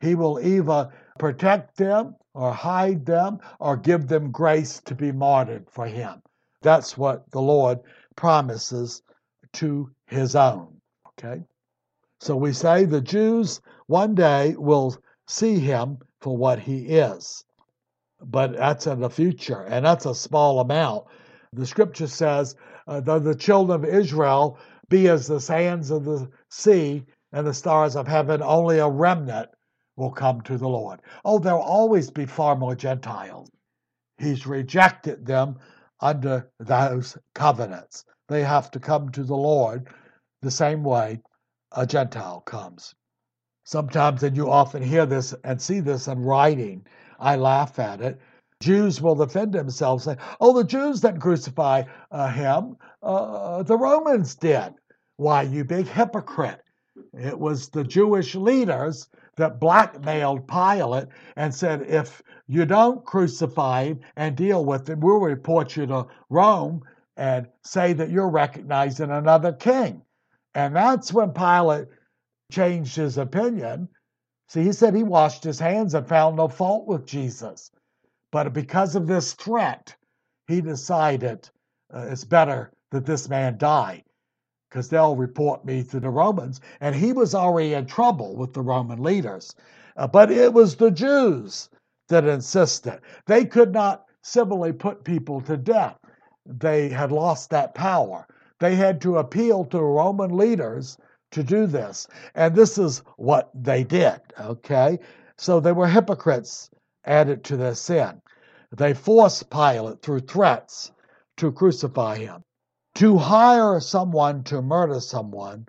He 0.00 0.14
will 0.14 0.40
either 0.40 0.92
protect 1.18 1.76
them 1.76 2.16
or 2.34 2.52
hide 2.52 3.06
them 3.06 3.38
or 3.58 3.76
give 3.76 4.08
them 4.08 4.30
grace 4.30 4.80
to 4.80 4.94
be 4.94 5.12
martyred 5.12 5.70
for 5.70 5.86
him. 5.86 6.22
That's 6.62 6.98
what 6.98 7.30
the 7.30 7.40
Lord 7.40 7.78
promises 8.16 9.02
to 9.54 9.90
his 10.06 10.34
own. 10.34 10.80
Okay? 11.08 11.42
So 12.20 12.36
we 12.36 12.52
say 12.52 12.84
the 12.84 13.00
Jews 13.00 13.60
one 13.86 14.14
day 14.14 14.54
will 14.56 14.96
see 15.26 15.58
him 15.58 15.98
for 16.20 16.36
what 16.36 16.58
he 16.58 16.86
is. 16.86 17.44
But 18.20 18.56
that's 18.56 18.86
in 18.86 19.00
the 19.00 19.10
future, 19.10 19.62
and 19.62 19.84
that's 19.84 20.06
a 20.06 20.14
small 20.14 20.60
amount. 20.60 21.06
The 21.52 21.66
scripture 21.66 22.08
says, 22.08 22.56
uh, 22.86 23.00
though 23.00 23.18
the 23.18 23.34
children 23.34 23.84
of 23.84 23.88
Israel 23.88 24.58
be 24.88 25.08
as 25.08 25.26
the 25.26 25.40
sands 25.40 25.90
of 25.90 26.04
the 26.04 26.28
sea 26.50 27.04
and 27.32 27.46
the 27.46 27.54
stars 27.54 27.96
of 27.96 28.08
heaven, 28.08 28.42
only 28.42 28.78
a 28.78 28.88
remnant 28.88 29.50
will 29.96 30.10
come 30.10 30.40
to 30.42 30.56
the 30.58 30.68
Lord. 30.68 31.00
Oh, 31.24 31.38
there'll 31.38 31.60
always 31.60 32.10
be 32.10 32.26
far 32.26 32.56
more 32.56 32.74
Gentiles. 32.74 33.50
He's 34.18 34.46
rejected 34.46 35.26
them 35.26 35.56
under 36.00 36.50
those 36.60 37.16
covenants. 37.34 38.04
They 38.28 38.42
have 38.42 38.70
to 38.72 38.80
come 38.80 39.10
to 39.10 39.24
the 39.24 39.36
Lord 39.36 39.88
the 40.42 40.50
same 40.50 40.82
way 40.82 41.20
a 41.72 41.86
Gentile 41.86 42.40
comes. 42.40 42.94
Sometimes, 43.64 44.22
and 44.22 44.36
you 44.36 44.50
often 44.50 44.82
hear 44.82 45.06
this 45.06 45.34
and 45.44 45.60
see 45.60 45.80
this 45.80 46.08
in 46.08 46.20
writing, 46.20 46.86
I 47.18 47.36
laugh 47.36 47.78
at 47.78 48.00
it. 48.00 48.20
Jews 48.60 49.00
will 49.00 49.14
defend 49.14 49.52
themselves, 49.52 50.04
say, 50.04 50.16
Oh, 50.40 50.52
the 50.52 50.64
Jews 50.64 51.00
didn't 51.00 51.20
crucify 51.20 51.84
uh, 52.10 52.30
him, 52.30 52.76
uh, 53.02 53.62
the 53.62 53.76
Romans 53.76 54.34
did. 54.34 54.74
Why, 55.16 55.42
you 55.42 55.64
big 55.64 55.86
hypocrite. 55.86 56.62
It 57.14 57.38
was 57.38 57.68
the 57.68 57.84
Jewish 57.84 58.34
leaders 58.34 59.08
that 59.36 59.60
blackmailed 59.60 60.48
Pilate 60.48 61.08
and 61.36 61.54
said, 61.54 61.82
If 61.82 62.22
you 62.48 62.64
don't 62.64 63.04
crucify 63.04 63.84
him 63.84 64.00
and 64.16 64.36
deal 64.36 64.64
with 64.64 64.88
him, 64.88 65.00
we'll 65.00 65.20
report 65.20 65.76
you 65.76 65.86
to 65.86 66.06
Rome 66.28 66.82
and 67.16 67.46
say 67.62 67.92
that 67.92 68.10
you're 68.10 68.30
recognizing 68.30 69.10
another 69.10 69.52
king. 69.52 70.02
And 70.54 70.74
that's 70.74 71.12
when 71.12 71.32
Pilate 71.32 71.88
changed 72.50 72.96
his 72.96 73.18
opinion. 73.18 73.88
See, 74.48 74.62
he 74.62 74.72
said 74.72 74.94
he 74.94 75.02
washed 75.02 75.44
his 75.44 75.58
hands 75.58 75.94
and 75.94 76.06
found 76.06 76.36
no 76.36 76.48
fault 76.48 76.86
with 76.86 77.06
Jesus. 77.06 77.70
But 78.32 78.52
because 78.52 78.96
of 78.96 79.06
this 79.06 79.34
threat, 79.34 79.94
he 80.46 80.60
decided 80.60 81.48
uh, 81.94 82.06
it's 82.10 82.24
better 82.24 82.72
that 82.90 83.06
this 83.06 83.28
man 83.28 83.58
die 83.58 84.02
because 84.68 84.88
they'll 84.88 85.16
report 85.16 85.64
me 85.64 85.82
to 85.84 86.00
the 86.00 86.10
Romans. 86.10 86.60
And 86.80 86.94
he 86.94 87.12
was 87.12 87.34
already 87.34 87.74
in 87.74 87.86
trouble 87.86 88.36
with 88.36 88.52
the 88.54 88.62
Roman 88.62 89.02
leaders. 89.02 89.54
Uh, 89.96 90.06
but 90.06 90.30
it 90.30 90.52
was 90.52 90.76
the 90.76 90.90
Jews 90.90 91.68
that 92.08 92.24
insisted. 92.24 93.00
They 93.26 93.44
could 93.44 93.72
not 93.72 94.04
civilly 94.22 94.72
put 94.72 95.04
people 95.04 95.40
to 95.42 95.56
death, 95.56 95.98
they 96.46 96.88
had 96.88 97.12
lost 97.12 97.50
that 97.50 97.74
power. 97.74 98.26
They 98.60 98.74
had 98.74 99.00
to 99.02 99.18
appeal 99.18 99.64
to 99.66 99.80
Roman 99.80 100.36
leaders 100.36 100.98
to 101.30 101.42
do 101.42 101.66
this. 101.66 102.06
And 102.34 102.54
this 102.54 102.78
is 102.78 103.02
what 103.16 103.50
they 103.54 103.84
did, 103.84 104.20
okay? 104.40 104.98
So 105.36 105.60
they 105.60 105.72
were 105.72 105.88
hypocrites 105.88 106.70
added 107.04 107.44
to 107.44 107.56
their 107.56 107.74
sin. 107.74 108.20
They 108.76 108.94
forced 108.94 109.50
Pilate 109.50 110.02
through 110.02 110.20
threats 110.20 110.92
to 111.38 111.52
crucify 111.52 112.18
him. 112.18 112.44
To 112.96 113.16
hire 113.16 113.80
someone 113.80 114.42
to 114.44 114.60
murder 114.60 115.00
someone 115.00 115.66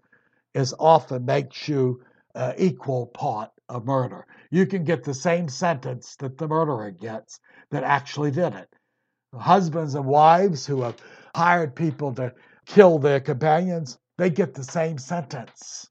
is 0.54 0.74
often 0.80 1.26
makes 1.26 1.68
you 1.68 2.02
uh, 2.36 2.54
equal 2.58 3.08
part 3.08 3.52
of 3.70 3.86
murder. 3.86 4.26
You 4.50 4.66
can 4.66 4.84
get 4.84 5.04
the 5.04 5.14
same 5.14 5.48
sentence 5.48 6.16
that 6.18 6.38
the 6.38 6.48
murderer 6.48 6.92
gets 6.92 7.40
that 7.70 7.84
actually 7.84 8.32
did 8.32 8.54
it. 8.56 8.68
Husbands 9.34 9.94
and 9.94 10.06
wives 10.06 10.66
who 10.66 10.82
have 10.82 10.98
hired 11.36 11.76
people 11.76 12.14
to 12.16 12.34
kill 12.66 12.98
their 12.98 13.20
companions, 13.20 14.00
they 14.20 14.30
get 14.30 14.54
the 14.54 14.64
same 14.66 14.98
sentence 14.98 15.90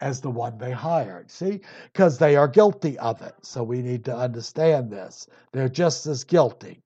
as 0.00 0.20
the 0.20 0.30
one 0.30 0.56
they 0.56 0.70
hired. 0.70 1.28
See? 1.32 1.62
Because 1.92 2.16
they 2.16 2.36
are 2.36 2.46
guilty 2.46 2.96
of 3.00 3.20
it. 3.22 3.34
So 3.42 3.64
we 3.64 3.82
need 3.82 4.04
to 4.04 4.16
understand 4.16 4.88
this. 4.88 5.26
They're 5.52 5.68
just 5.68 6.06
as 6.06 6.22
guilty. 6.22 6.80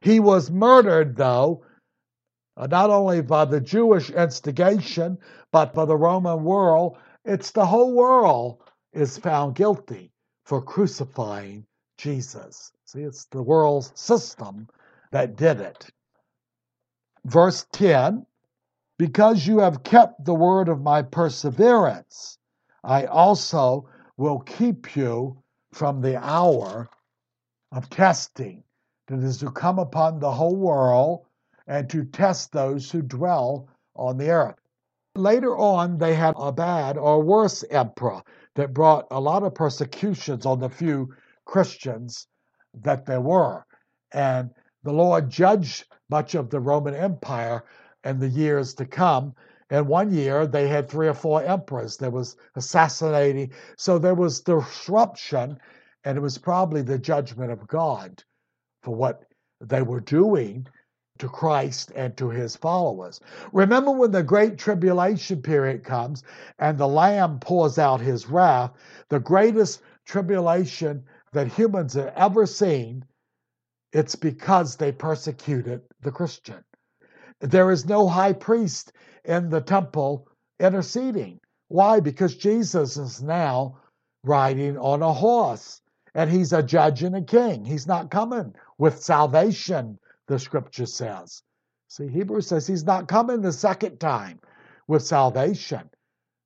He 0.00 0.18
was 0.18 0.50
murdered, 0.50 1.14
though, 1.14 1.64
uh, 2.56 2.66
not 2.66 2.90
only 2.90 3.22
by 3.22 3.44
the 3.44 3.60
Jewish 3.60 4.10
instigation, 4.10 5.18
but 5.52 5.72
by 5.72 5.84
the 5.84 5.96
Roman 5.96 6.42
world. 6.42 6.98
It's 7.24 7.52
the 7.52 7.66
whole 7.66 7.94
world 7.94 8.64
is 8.92 9.16
found 9.16 9.54
guilty 9.54 10.10
for 10.46 10.60
crucifying 10.60 11.64
Jesus. 11.96 12.72
See, 12.86 13.02
it's 13.02 13.26
the 13.26 13.42
world's 13.42 13.92
system 13.94 14.68
that 15.12 15.36
did 15.36 15.60
it. 15.60 15.86
Verse 17.24 17.66
10 17.70 18.26
Because 18.98 19.46
you 19.46 19.58
have 19.58 19.82
kept 19.82 20.24
the 20.24 20.34
word 20.34 20.68
of 20.68 20.80
my 20.80 21.02
perseverance, 21.02 22.38
I 22.82 23.04
also 23.04 23.88
will 24.16 24.40
keep 24.40 24.96
you 24.96 25.42
from 25.72 26.00
the 26.00 26.16
hour 26.16 26.88
of 27.72 27.90
testing 27.90 28.64
that 29.08 29.18
is 29.18 29.38
to 29.38 29.50
come 29.50 29.78
upon 29.78 30.18
the 30.18 30.32
whole 30.32 30.56
world 30.56 31.26
and 31.66 31.90
to 31.90 32.04
test 32.04 32.52
those 32.52 32.90
who 32.90 33.02
dwell 33.02 33.68
on 33.94 34.16
the 34.16 34.30
earth. 34.30 34.58
Later 35.14 35.56
on, 35.56 35.98
they 35.98 36.14
had 36.14 36.34
a 36.38 36.52
bad 36.52 36.96
or 36.96 37.22
worse 37.22 37.64
emperor 37.70 38.22
that 38.54 38.74
brought 38.74 39.06
a 39.10 39.20
lot 39.20 39.42
of 39.42 39.54
persecutions 39.54 40.46
on 40.46 40.60
the 40.60 40.70
few 40.70 41.14
Christians 41.44 42.26
that 42.74 43.06
there 43.06 43.20
were. 43.20 43.64
And 44.12 44.50
the 44.82 44.92
Lord 44.92 45.28
judged 45.28 45.84
much 46.08 46.34
of 46.34 46.50
the 46.50 46.60
Roman 46.60 46.94
Empire 46.94 47.64
in 48.06 48.18
the 48.18 48.28
years 48.28 48.74
to 48.74 48.86
come. 48.86 49.34
And 49.68 49.88
one 49.88 50.12
year 50.12 50.46
they 50.46 50.68
had 50.68 50.88
three 50.88 51.08
or 51.08 51.14
four 51.14 51.42
emperors. 51.42 51.96
There 51.96 52.10
was 52.10 52.36
assassinating. 52.54 53.52
So 53.76 53.98
there 53.98 54.14
was 54.14 54.40
disruption, 54.40 55.58
and 56.04 56.16
it 56.16 56.20
was 56.20 56.38
probably 56.38 56.82
the 56.82 56.98
judgment 56.98 57.50
of 57.50 57.66
God 57.66 58.22
for 58.82 58.94
what 58.94 59.24
they 59.60 59.82
were 59.82 60.00
doing 60.00 60.66
to 61.18 61.28
Christ 61.28 61.92
and 61.96 62.16
to 62.18 62.30
his 62.30 62.54
followers. 62.54 63.20
Remember 63.52 63.90
when 63.90 64.12
the 64.12 64.22
great 64.22 64.58
tribulation 64.58 65.42
period 65.42 65.82
comes 65.82 66.22
and 66.58 66.78
the 66.78 66.86
Lamb 66.86 67.40
pours 67.40 67.78
out 67.78 68.00
his 68.00 68.28
wrath, 68.28 68.72
the 69.08 69.18
greatest 69.18 69.82
tribulation 70.04 71.02
that 71.32 71.48
humans 71.48 71.94
have 71.94 72.12
ever 72.16 72.46
seen, 72.46 73.04
it's 73.92 74.14
because 74.14 74.76
they 74.76 74.92
persecuted 74.92 75.80
the 76.02 76.12
Christian. 76.12 76.62
There 77.40 77.70
is 77.70 77.86
no 77.86 78.08
high 78.08 78.32
priest 78.32 78.92
in 79.24 79.50
the 79.50 79.60
temple 79.60 80.28
interceding. 80.58 81.40
Why? 81.68 82.00
Because 82.00 82.36
Jesus 82.36 82.96
is 82.96 83.22
now 83.22 83.78
riding 84.24 84.78
on 84.78 85.02
a 85.02 85.12
horse 85.12 85.80
and 86.14 86.30
he's 86.30 86.52
a 86.52 86.62
judge 86.62 87.02
and 87.02 87.16
a 87.16 87.22
king. 87.22 87.64
He's 87.64 87.86
not 87.86 88.10
coming 88.10 88.54
with 88.78 89.02
salvation 89.02 89.98
the 90.26 90.38
scripture 90.38 90.86
says. 90.86 91.42
See, 91.88 92.08
Hebrews 92.08 92.48
says 92.48 92.66
he's 92.66 92.84
not 92.84 93.08
coming 93.08 93.42
the 93.42 93.52
second 93.52 93.98
time 93.98 94.40
with 94.88 95.02
salvation. 95.02 95.88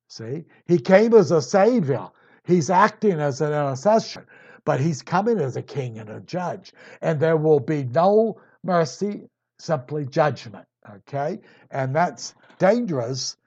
See, 0.07 0.45
he 0.67 0.77
came 0.77 1.13
as 1.13 1.31
a 1.31 1.41
savior, 1.41 2.09
he's 2.43 2.69
acting 2.69 3.19
as 3.19 3.41
an 3.41 3.47
intercession, 3.47 4.25
but 4.65 4.79
he's 4.79 5.01
coming 5.01 5.39
as 5.39 5.55
a 5.55 5.61
king 5.61 5.99
and 5.99 6.09
a 6.09 6.19
judge. 6.19 6.73
And 7.01 7.19
there 7.19 7.37
will 7.37 7.59
be 7.59 7.85
no 7.85 8.39
mercy, 8.63 9.29
simply 9.57 10.05
judgment. 10.05 10.65
Okay? 10.89 11.39
And 11.71 11.95
that's 11.95 12.33
dangerous 12.59 13.37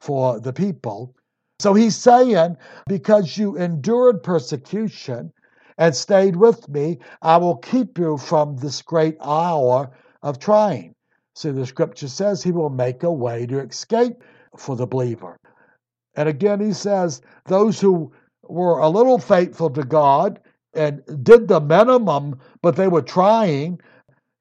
for 0.00 0.40
the 0.40 0.52
people. 0.52 1.14
So 1.58 1.74
he's 1.74 1.96
saying, 1.96 2.56
because 2.86 3.36
you 3.36 3.56
endured 3.56 4.22
persecution, 4.22 5.32
and 5.80 5.96
stayed 5.96 6.36
with 6.36 6.68
me, 6.68 6.98
I 7.22 7.38
will 7.38 7.56
keep 7.56 7.98
you 7.98 8.18
from 8.18 8.56
this 8.56 8.82
great 8.82 9.16
hour 9.22 9.90
of 10.22 10.38
trying. 10.38 10.94
See, 11.34 11.50
the 11.50 11.64
scripture 11.64 12.08
says 12.08 12.42
he 12.42 12.52
will 12.52 12.68
make 12.68 13.02
a 13.02 13.10
way 13.10 13.46
to 13.46 13.60
escape 13.60 14.22
for 14.58 14.76
the 14.76 14.86
believer. 14.86 15.38
And 16.16 16.28
again, 16.28 16.60
he 16.60 16.74
says, 16.74 17.22
those 17.46 17.80
who 17.80 18.12
were 18.42 18.80
a 18.80 18.88
little 18.90 19.18
faithful 19.18 19.70
to 19.70 19.82
God 19.82 20.40
and 20.74 21.02
did 21.22 21.48
the 21.48 21.62
minimum, 21.62 22.38
but 22.60 22.76
they 22.76 22.88
were 22.88 23.00
trying, 23.00 23.80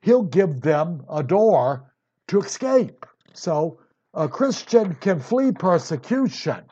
he'll 0.02 0.24
give 0.24 0.60
them 0.60 1.06
a 1.10 1.24
door 1.24 1.89
to 2.30 2.40
escape. 2.40 3.06
So 3.34 3.80
a 4.14 4.28
Christian 4.28 4.96
can 4.96 5.20
flee 5.20 5.52
persecution, 5.52 6.64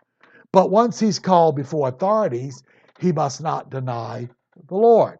but 0.53 0.71
once 0.71 0.99
he's 0.99 1.19
called 1.19 1.55
before 1.55 1.89
authorities, 1.89 2.63
he 2.99 3.11
must 3.11 3.41
not 3.41 3.69
deny 3.69 4.29
the 4.67 4.75
Lord. 4.75 5.19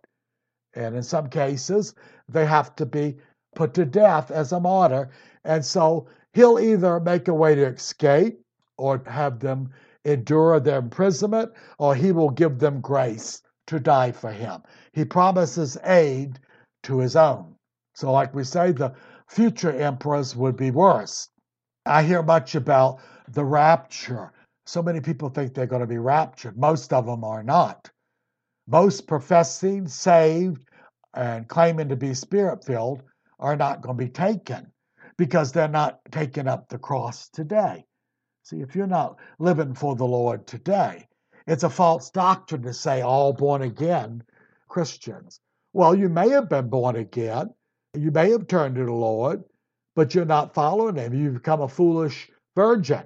And 0.74 0.96
in 0.96 1.04
some 1.04 1.30
cases, 1.30 1.94
they 2.30 2.46
have 2.46 2.76
to 2.76 2.86
be 2.86 3.18
put 3.56 3.74
to 3.74 3.86
death 3.86 4.32
as 4.32 4.52
a 4.52 4.60
martyr. 4.60 5.10
And 5.44 5.66
so 5.66 6.08
he'll 6.34 6.60
either 6.60 7.00
make 7.00 7.28
a 7.28 7.34
way 7.34 7.56
to 7.56 7.66
escape 7.66 8.40
or 8.78 9.02
have 9.08 9.40
them 9.40 9.70
endure 10.06 10.60
their 10.60 10.80
imprisonment, 10.80 11.52
or 11.80 11.96
he 11.96 12.12
will 12.12 12.30
give 12.30 12.60
them 12.60 12.80
grace 12.80 13.42
to 13.66 13.80
die 13.80 14.12
for 14.12 14.32
him. 14.32 14.62
He 14.94 15.04
promises 15.04 15.78
aid 15.84 16.40
to 16.84 17.00
his 17.00 17.16
own. 17.16 17.56
So, 17.96 18.12
like 18.12 18.34
we 18.34 18.44
say, 18.44 18.72
the 18.72 18.94
future 19.28 19.72
emperors 19.72 20.36
would 20.36 20.56
be 20.56 20.72
worse. 20.72 21.30
I 21.86 22.04
hear 22.04 22.24
much 22.24 22.56
about 22.56 23.00
the 23.30 23.46
rapture. 23.46 24.32
So 24.66 24.82
many 24.82 25.00
people 25.00 25.30
think 25.30 25.54
they're 25.54 25.66
going 25.66 25.82
to 25.82 25.88
be 25.88 25.98
raptured. 25.98 26.58
Most 26.58 26.92
of 26.94 27.06
them 27.06 27.24
are 27.24 27.44
not. 27.44 27.90
Most 28.68 29.08
professing, 29.08 29.88
saved, 29.88 30.68
and 31.14 31.48
claiming 31.48 31.90
to 31.90 31.96
be 31.96 32.14
spirit 32.14 32.66
filled 32.66 33.04
are 33.40 33.56
not 33.56 33.82
going 33.82 33.98
to 33.98 34.04
be 34.04 34.10
taken 34.10 34.72
because 35.18 35.52
they're 35.52 35.68
not 35.68 36.00
taking 36.12 36.48
up 36.48 36.68
the 36.68 36.78
cross 36.78 37.30
today. 37.30 37.86
See, 38.44 38.62
if 38.62 38.76
you're 38.76 38.88
not 38.88 39.18
living 39.40 39.74
for 39.74 39.96
the 39.96 40.06
Lord 40.06 40.48
today, 40.48 41.08
it's 41.48 41.64
a 41.64 41.70
false 41.70 42.10
doctrine 42.10 42.64
to 42.64 42.74
say 42.74 43.02
all 43.02 43.34
born 43.34 43.62
again 43.62 44.24
Christians. 44.68 45.40
Well, 45.74 45.96
you 45.96 46.10
may 46.10 46.30
have 46.30 46.50
been 46.50 46.70
born 46.70 46.96
again, 46.98 47.54
you 47.98 48.12
may 48.12 48.32
have 48.32 48.48
turned 48.48 48.76
to 48.76 48.86
the 48.86 48.92
Lord, 48.92 49.44
but 49.96 50.14
you're 50.14 50.26
not 50.26 50.54
following 50.54 50.96
Him. 50.96 51.14
You've 51.14 51.36
become 51.36 51.62
a 51.62 51.68
foolish 51.68 52.30
virgin. 52.56 53.04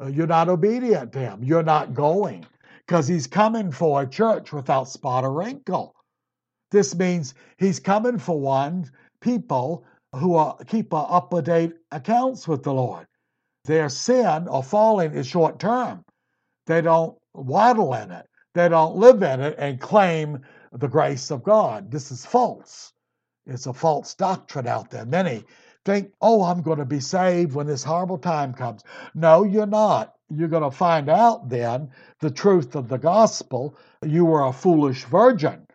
Uh, 0.00 0.06
you're 0.06 0.26
not 0.26 0.48
obedient 0.48 1.12
to 1.12 1.18
Him. 1.18 1.44
You're 1.44 1.62
not 1.62 1.94
going 1.94 2.46
because 2.86 3.06
he's 3.06 3.26
coming 3.26 3.70
for 3.70 4.02
a 4.02 4.06
church 4.06 4.52
without 4.52 4.88
spot 4.88 5.24
or 5.24 5.32
wrinkle. 5.32 5.94
This 6.70 6.94
means 6.94 7.34
he's 7.58 7.80
coming 7.80 8.18
for 8.18 8.38
one 8.40 8.90
people 9.20 9.84
who 10.14 10.34
are, 10.34 10.56
keep 10.66 10.92
up 10.92 11.30
to 11.30 11.42
date 11.42 11.74
accounts 11.90 12.46
with 12.48 12.62
the 12.62 12.72
Lord. 12.72 13.06
Their 13.64 13.88
sin 13.88 14.48
or 14.48 14.62
falling 14.62 15.12
is 15.12 15.26
short 15.26 15.58
term. 15.58 16.04
They 16.66 16.80
don't 16.80 17.16
waddle 17.34 17.94
in 17.94 18.10
it. 18.10 18.26
They 18.54 18.68
don't 18.68 18.96
live 18.96 19.22
in 19.22 19.40
it 19.40 19.54
and 19.58 19.80
claim 19.80 20.40
the 20.72 20.88
grace 20.88 21.30
of 21.30 21.42
God. 21.42 21.90
This 21.90 22.10
is 22.10 22.26
false. 22.26 22.92
It's 23.46 23.66
a 23.66 23.72
false 23.72 24.14
doctrine 24.14 24.66
out 24.66 24.90
there. 24.90 25.06
Many 25.06 25.44
think, 25.84 26.12
oh, 26.20 26.44
I'm 26.44 26.62
going 26.62 26.78
to 26.78 26.84
be 26.84 27.00
saved 27.00 27.54
when 27.54 27.66
this 27.66 27.82
horrible 27.82 28.18
time 28.18 28.54
comes. 28.54 28.84
No, 29.14 29.44
you're 29.44 29.66
not 29.66 30.14
you're 30.36 30.48
going 30.48 30.62
to 30.62 30.70
find 30.70 31.08
out 31.08 31.48
then 31.48 31.90
the 32.20 32.30
truth 32.30 32.74
of 32.74 32.88
the 32.88 32.98
gospel. 32.98 33.76
You 34.02 34.24
were 34.24 34.46
a 34.46 34.52
foolish 34.52 35.04
virgin, 35.04 35.66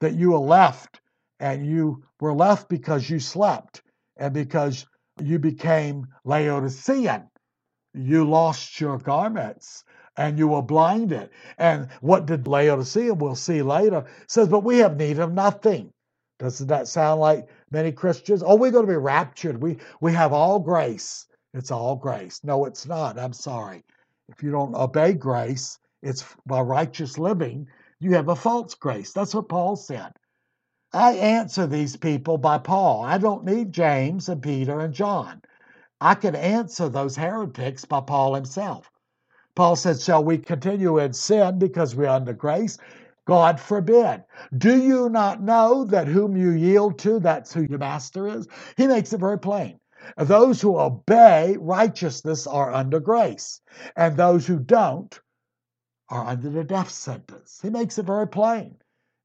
that 0.00 0.14
you 0.14 0.30
were 0.30 0.38
left, 0.38 1.00
and 1.40 1.66
you 1.66 2.04
were 2.20 2.34
left 2.34 2.68
because 2.68 3.08
you 3.08 3.20
slept 3.20 3.82
and 4.16 4.32
because 4.32 4.86
you 5.22 5.38
became 5.38 6.06
Laodicean. 6.24 7.28
You 7.94 8.28
lost 8.28 8.80
your 8.80 8.98
garments 8.98 9.84
and 10.16 10.38
you 10.38 10.48
were 10.48 10.62
blinded. 10.62 11.30
And 11.58 11.88
what 12.00 12.26
did 12.26 12.46
Laodicea, 12.46 13.14
we'll 13.14 13.34
see 13.34 13.62
later, 13.62 14.06
says, 14.26 14.48
But 14.48 14.64
we 14.64 14.78
have 14.78 14.96
need 14.96 15.18
of 15.18 15.32
nothing. 15.32 15.92
Doesn't 16.38 16.68
that 16.68 16.88
sound 16.88 17.20
like 17.20 17.48
many 17.70 17.92
Christians? 17.92 18.42
Oh, 18.44 18.54
we're 18.56 18.70
going 18.70 18.86
to 18.86 18.92
be 18.92 18.96
raptured. 18.96 19.60
We, 19.60 19.78
we 20.00 20.12
have 20.12 20.32
all 20.32 20.60
grace. 20.60 21.26
It's 21.54 21.70
all 21.70 21.96
grace. 21.96 22.40
No, 22.44 22.64
it's 22.64 22.86
not. 22.86 23.18
I'm 23.18 23.32
sorry. 23.32 23.84
If 24.28 24.42
you 24.42 24.50
don't 24.50 24.74
obey 24.74 25.14
grace, 25.14 25.78
it's 26.02 26.24
by 26.46 26.60
righteous 26.60 27.18
living, 27.18 27.66
you 28.00 28.12
have 28.14 28.28
a 28.28 28.36
false 28.36 28.74
grace. 28.74 29.12
That's 29.12 29.34
what 29.34 29.48
Paul 29.48 29.76
said. 29.76 30.12
I 30.92 31.12
answer 31.14 31.66
these 31.66 31.96
people 31.96 32.38
by 32.38 32.58
Paul. 32.58 33.04
I 33.04 33.18
don't 33.18 33.44
need 33.44 33.72
James 33.72 34.28
and 34.28 34.42
Peter 34.42 34.80
and 34.80 34.94
John. 34.94 35.42
I 36.00 36.14
can 36.14 36.36
answer 36.36 36.88
those 36.88 37.16
heretics 37.16 37.84
by 37.84 38.00
Paul 38.00 38.34
himself. 38.34 38.90
Paul 39.56 39.76
said, 39.76 40.00
Shall 40.00 40.22
we 40.22 40.38
continue 40.38 40.98
in 40.98 41.12
sin 41.12 41.58
because 41.58 41.96
we 41.96 42.06
are 42.06 42.16
under 42.16 42.32
grace? 42.32 42.78
God 43.28 43.60
forbid. 43.60 44.24
Do 44.56 44.82
you 44.82 45.10
not 45.10 45.42
know 45.42 45.84
that 45.84 46.08
whom 46.08 46.34
you 46.34 46.52
yield 46.52 46.98
to, 47.00 47.20
that's 47.20 47.52
who 47.52 47.66
your 47.68 47.78
master 47.78 48.26
is? 48.26 48.48
He 48.78 48.86
makes 48.86 49.12
it 49.12 49.20
very 49.20 49.38
plain. 49.38 49.78
Those 50.16 50.62
who 50.62 50.78
obey 50.78 51.58
righteousness 51.60 52.46
are 52.46 52.72
under 52.72 53.00
grace, 53.00 53.60
and 53.96 54.16
those 54.16 54.46
who 54.46 54.58
don't 54.58 55.20
are 56.08 56.24
under 56.24 56.48
the 56.48 56.64
death 56.64 56.88
sentence. 56.88 57.58
He 57.60 57.68
makes 57.68 57.98
it 57.98 58.06
very 58.06 58.26
plain. 58.26 58.76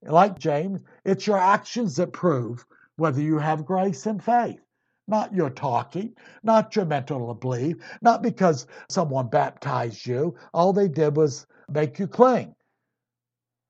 Like 0.02 0.38
James, 0.38 0.82
it's 1.06 1.26
your 1.26 1.38
actions 1.38 1.96
that 1.96 2.12
prove 2.12 2.66
whether 2.98 3.22
you 3.22 3.38
have 3.40 3.66
grace 3.66 4.06
and 4.06 4.22
faith. 4.22 4.60
Not 5.08 5.34
your 5.34 5.50
talking, 5.50 6.14
not 6.44 6.76
your 6.76 6.84
mental 6.84 7.34
belief, 7.36 7.78
not 8.02 8.22
because 8.22 8.68
someone 8.90 9.30
baptized 9.30 10.06
you. 10.06 10.36
All 10.54 10.74
they 10.74 10.90
did 10.90 11.16
was 11.16 11.48
make 11.70 12.00
you 12.00 12.08
cling. 12.08 12.54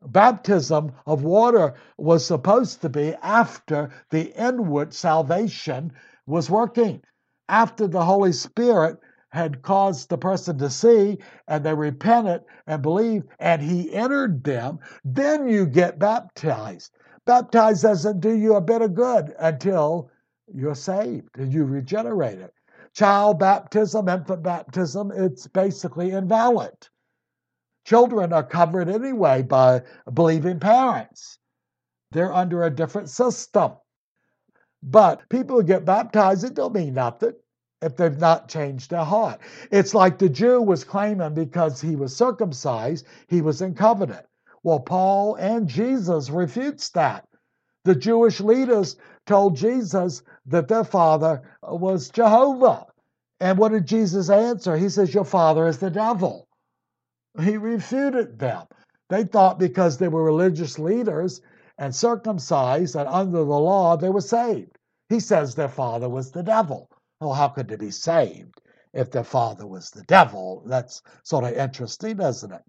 Baptism 0.07 0.91
of 1.05 1.23
water 1.23 1.75
was 1.97 2.25
supposed 2.25 2.81
to 2.81 2.89
be 2.89 3.15
after 3.21 3.89
the 4.09 4.33
inward 4.33 4.93
salvation 4.93 5.93
was 6.25 6.49
working, 6.49 7.01
after 7.49 7.87
the 7.87 8.03
Holy 8.03 8.33
Spirit 8.33 8.99
had 9.29 9.61
caused 9.61 10.09
the 10.09 10.17
person 10.17 10.57
to 10.59 10.69
see 10.69 11.17
and 11.47 11.63
they 11.63 11.73
repented 11.73 12.43
and 12.67 12.81
believed 12.81 13.27
and 13.39 13.61
he 13.61 13.93
entered 13.93 14.43
them, 14.43 14.79
then 15.05 15.47
you 15.47 15.65
get 15.65 15.99
baptized. 15.99 16.91
Baptized 17.25 17.83
doesn't 17.83 18.19
do 18.19 18.35
you 18.35 18.55
a 18.55 18.61
bit 18.61 18.81
of 18.81 18.93
good 18.93 19.33
until 19.39 20.11
you're 20.53 20.75
saved 20.75 21.37
and 21.37 21.53
you 21.53 21.65
regenerated. 21.65 22.51
Child 22.93 23.39
baptism, 23.39 24.07
infant 24.09 24.43
baptism, 24.43 25.11
it's 25.15 25.47
basically 25.47 26.11
invalid. 26.11 26.75
Children 27.85 28.33
are 28.33 28.43
covered 28.43 28.89
anyway 28.89 29.41
by 29.41 29.83
believing 30.13 30.59
parents. 30.59 31.37
They're 32.11 32.33
under 32.33 32.63
a 32.63 32.69
different 32.69 33.09
system. 33.09 33.73
But 34.81 35.27
people 35.29 35.57
who 35.57 35.63
get 35.63 35.85
baptized, 35.85 36.43
it 36.43 36.53
don't 36.53 36.73
mean 36.73 36.93
nothing 36.93 37.33
if 37.81 37.95
they've 37.95 38.17
not 38.17 38.47
changed 38.47 38.91
their 38.91 39.03
heart. 39.03 39.39
It's 39.71 39.93
like 39.93 40.17
the 40.17 40.29
Jew 40.29 40.61
was 40.61 40.83
claiming 40.83 41.33
because 41.33 41.81
he 41.81 41.95
was 41.95 42.15
circumcised, 42.15 43.05
he 43.27 43.41
was 43.41 43.61
in 43.61 43.75
covenant. 43.75 44.25
Well, 44.63 44.79
Paul 44.79 45.35
and 45.35 45.67
Jesus 45.67 46.29
refutes 46.29 46.89
that. 46.89 47.27
The 47.83 47.95
Jewish 47.95 48.39
leaders 48.39 48.95
told 49.25 49.57
Jesus 49.57 50.23
that 50.45 50.69
their 50.69 50.85
father 50.85 51.41
was 51.61 52.09
Jehovah. 52.09 52.85
And 53.41 53.57
what 53.57 53.73
did 53.73 53.85
Jesus 53.85 54.29
answer? 54.29 54.77
He 54.77 54.87
says, 54.87 55.13
Your 55.13 55.25
father 55.25 55.67
is 55.67 55.79
the 55.79 55.89
devil. 55.89 56.47
He 57.41 57.57
refuted 57.57 58.37
them. 58.37 58.67
They 59.09 59.23
thought 59.23 59.59
because 59.59 59.97
they 59.97 60.07
were 60.07 60.23
religious 60.23 60.77
leaders 60.77 61.41
and 61.77 61.95
circumcised 61.95 62.95
and 62.95 63.07
under 63.07 63.39
the 63.39 63.59
law, 63.59 63.97
they 63.97 64.09
were 64.09 64.21
saved. 64.21 64.77
He 65.09 65.19
says 65.19 65.55
their 65.55 65.69
father 65.69 66.09
was 66.09 66.31
the 66.31 66.43
devil. 66.43 66.89
Well, 67.19 67.33
how 67.33 67.49
could 67.49 67.67
they 67.67 67.75
be 67.75 67.91
saved 67.91 68.61
if 68.93 69.11
their 69.11 69.23
father 69.23 69.65
was 69.65 69.89
the 69.89 70.03
devil? 70.03 70.63
That's 70.65 71.01
sort 71.23 71.45
of 71.45 71.53
interesting, 71.53 72.19
isn't 72.19 72.51
it? 72.51 72.63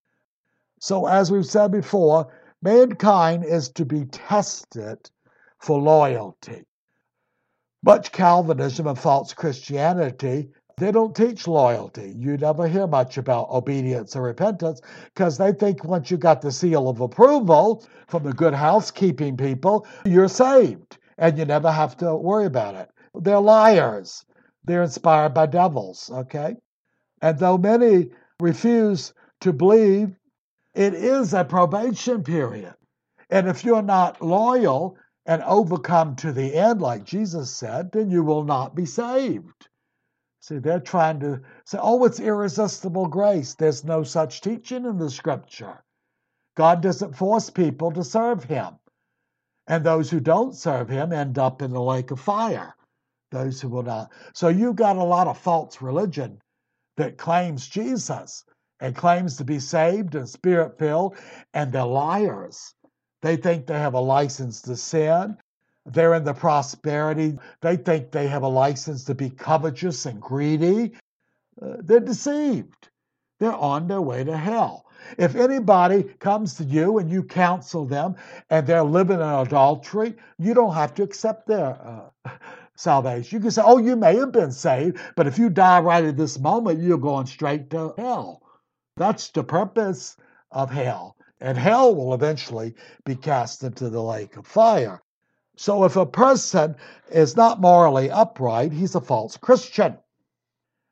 So, 0.81 1.07
as 1.07 1.31
we've 1.31 1.46
said 1.46 1.70
before, 1.70 2.33
mankind 2.62 3.44
is 3.44 3.70
to 3.70 3.85
be 3.85 4.05
tested 4.07 5.11
for 5.59 5.81
loyalty. 5.81 6.64
Much 7.83 8.12
Calvinism 8.12 8.87
and 8.87 8.98
false 8.98 9.35
Christianity 9.35 10.50
they 10.76 10.90
don't 10.90 11.14
teach 11.14 11.46
loyalty. 11.46 12.14
You 12.16 12.37
never 12.37 12.66
hear 12.66 12.87
much 12.87 13.16
about 13.16 13.50
obedience 13.50 14.16
or 14.16 14.22
repentance 14.22 14.80
because 15.14 15.38
they 15.38 15.52
think 15.52 15.84
once 15.84 16.10
you 16.10 16.16
got 16.16 16.40
the 16.40 16.50
seal 16.50 16.88
of 16.88 17.00
approval 17.00 17.87
from 18.08 18.24
the 18.24 18.32
good 18.32 18.54
housekeeping 18.54 19.37
people, 19.37 19.87
you're 20.04 20.28
saved 20.28 20.98
and 21.18 21.38
you 21.38 21.44
never 21.44 21.70
have 21.70 21.96
to 21.98 22.16
worry 22.16 22.46
about 22.46 22.74
it. 22.74 22.90
They're 23.14 23.40
liars. 23.40 24.24
They're 24.64 24.82
inspired 24.82 25.34
by 25.34 25.46
devils, 25.46 26.10
okay? 26.12 26.56
And 27.22 27.38
though 27.38 27.58
many 27.58 28.10
refuse 28.40 29.12
to 29.40 29.52
believe, 29.52 30.16
it 30.74 30.94
is 30.94 31.34
a 31.34 31.44
probation 31.44 32.24
period. 32.24 32.74
And 33.30 33.46
if 33.48 33.64
you're 33.64 33.82
not 33.82 34.20
loyal 34.20 34.96
and 35.26 35.42
overcome 35.42 36.16
to 36.16 36.32
the 36.32 36.54
end, 36.54 36.82
like 36.82 37.04
Jesus 37.04 37.54
said, 37.54 37.92
then 37.92 38.10
you 38.10 38.24
will 38.24 38.44
not 38.44 38.74
be 38.74 38.87
saved. 38.87 39.68
See, 40.44 40.59
they're 40.59 40.78
trying 40.78 41.20
to 41.20 41.40
say, 41.64 41.78
oh, 41.80 42.04
it's 42.04 42.20
irresistible 42.20 43.07
grace. 43.07 43.54
There's 43.54 43.83
no 43.83 44.02
such 44.02 44.42
teaching 44.42 44.85
in 44.85 44.98
the 44.98 45.09
scripture. 45.09 45.83
God 46.54 46.83
doesn't 46.83 47.16
force 47.16 47.48
people 47.48 47.90
to 47.92 48.04
serve 48.04 48.44
him. 48.44 48.74
And 49.68 49.83
those 49.83 50.11
who 50.11 50.20
don't 50.20 50.54
serve 50.54 50.90
him 50.90 51.14
end 51.14 51.38
up 51.38 51.62
in 51.62 51.70
the 51.70 51.80
lake 51.80 52.11
of 52.11 52.20
fire. 52.20 52.76
Those 53.30 53.59
who 53.59 53.70
will 53.70 53.85
not. 53.85 54.12
So 54.35 54.48
you've 54.48 54.76
got 54.76 54.96
a 54.96 55.02
lot 55.02 55.28
of 55.28 55.38
false 55.38 55.80
religion 55.80 56.42
that 56.98 57.16
claims 57.16 57.66
Jesus 57.66 58.44
and 58.80 58.94
claims 58.94 59.38
to 59.38 59.44
be 59.44 59.59
saved 59.59 60.14
and 60.14 60.28
spirit 60.28 60.78
filled, 60.78 61.16
and 61.54 61.72
they're 61.72 61.87
liars. 61.87 62.74
They 63.22 63.37
think 63.37 63.66
they 63.66 63.78
have 63.78 63.94
a 63.94 64.00
license 64.00 64.61
to 64.62 64.76
sin. 64.76 65.38
They're 65.87 66.14
in 66.14 66.25
the 66.25 66.35
prosperity. 66.35 67.38
They 67.61 67.77
think 67.77 68.11
they 68.11 68.27
have 68.29 68.42
a 68.42 68.49
license 68.49 69.05
to 69.05 69.14
be 69.14 69.31
covetous 69.31 70.07
and 70.07 70.20
greedy. 70.20 70.92
Uh, 71.61 71.77
they're 71.81 72.01
deceived. 72.01 72.88
They're 73.40 73.53
on 73.53 73.87
their 73.87 74.01
way 74.01 74.25
to 74.25 74.37
hell. 74.37 74.87
If 75.18 75.35
anybody 75.35 76.05
comes 76.18 76.55
to 76.55 76.64
you 76.64 76.99
and 76.99 77.11
you 77.11 77.23
counsel 77.23 77.85
them 77.85 78.16
and 78.49 78.66
they're 78.66 78.83
living 78.83 79.20
in 79.20 79.27
adultery, 79.27 80.14
you 80.38 80.55
don't 80.55 80.75
have 80.75 80.94
to 80.94 81.03
accept 81.03 81.47
their 81.47 82.11
uh, 82.25 82.31
salvation. 82.77 83.37
You 83.37 83.42
can 83.42 83.51
say, 83.51 83.62
oh, 83.64 83.79
you 83.79 83.97
may 83.97 84.16
have 84.16 84.33
been 84.33 84.53
saved, 84.53 84.99
but 85.16 85.27
if 85.27 85.38
you 85.38 85.51
die 85.51 85.81
right 85.81 86.05
at 86.05 86.16
this 86.16 86.38
moment, 86.38 86.81
you're 86.81 86.97
going 86.97 87.27
straight 87.27 87.68
to 87.70 87.92
hell. 87.99 88.40
That's 88.97 89.29
the 89.31 89.44
purpose 89.44 90.16
of 90.51 90.70
hell. 90.70 91.16
And 91.40 91.59
hell 91.59 91.94
will 91.94 92.14
eventually 92.14 92.75
be 93.05 93.16
cast 93.16 93.64
into 93.64 93.90
the 93.90 94.03
lake 94.03 94.37
of 94.37 94.47
fire. 94.47 95.03
So 95.57 95.85
if 95.85 95.97
a 95.97 96.07
person 96.07 96.77
is 97.11 97.37
not 97.37 97.61
morally 97.61 98.11
upright, 98.11 98.73
he's 98.73 98.95
a 98.95 99.01
false 99.01 99.37
Christian. 99.37 99.99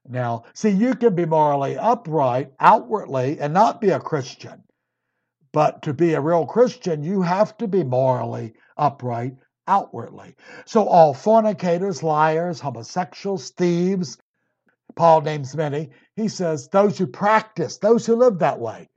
Now, 0.08 0.44
see, 0.54 0.70
you 0.70 0.94
can 0.94 1.14
be 1.14 1.26
morally 1.26 1.76
upright 1.76 2.52
outwardly 2.58 3.38
and 3.40 3.52
not 3.52 3.80
be 3.80 3.90
a 3.90 4.00
Christian. 4.00 4.62
But 5.52 5.82
to 5.82 5.92
be 5.92 6.14
a 6.14 6.20
real 6.20 6.46
Christian, 6.46 7.02
you 7.02 7.22
have 7.22 7.56
to 7.58 7.68
be 7.68 7.84
morally 7.84 8.54
upright 8.76 9.36
outwardly. 9.66 10.34
So 10.64 10.88
all 10.88 11.14
fornicators, 11.14 12.02
liars, 12.02 12.58
homosexuals, 12.60 13.50
thieves, 13.50 14.18
Paul 14.94 15.22
names 15.22 15.56
many. 15.56 15.90
He 16.16 16.28
says, 16.28 16.68
those 16.68 16.98
who 16.98 17.06
practice, 17.06 17.78
those 17.78 18.06
who 18.06 18.16
live 18.16 18.38
that 18.40 18.58
way. 18.58 18.88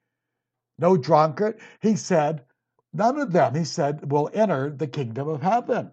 No 0.77 0.97
drunkard. 0.97 1.59
He 1.81 1.95
said, 1.95 2.43
None 2.95 3.19
of 3.19 3.33
them, 3.33 3.55
he 3.55 3.65
said, 3.65 4.09
will 4.09 4.29
enter 4.33 4.69
the 4.69 4.87
kingdom 4.87 5.27
of 5.27 5.41
heaven. 5.41 5.91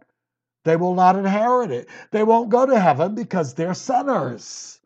They 0.65 0.77
will 0.77 0.95
not 0.95 1.17
inherit 1.17 1.73
it. 1.73 1.89
They 2.13 2.23
won't 2.23 2.51
go 2.51 2.65
to 2.65 2.79
heaven 2.79 3.17
because 3.17 3.55
they're 3.55 3.75
sinners. 3.75 4.81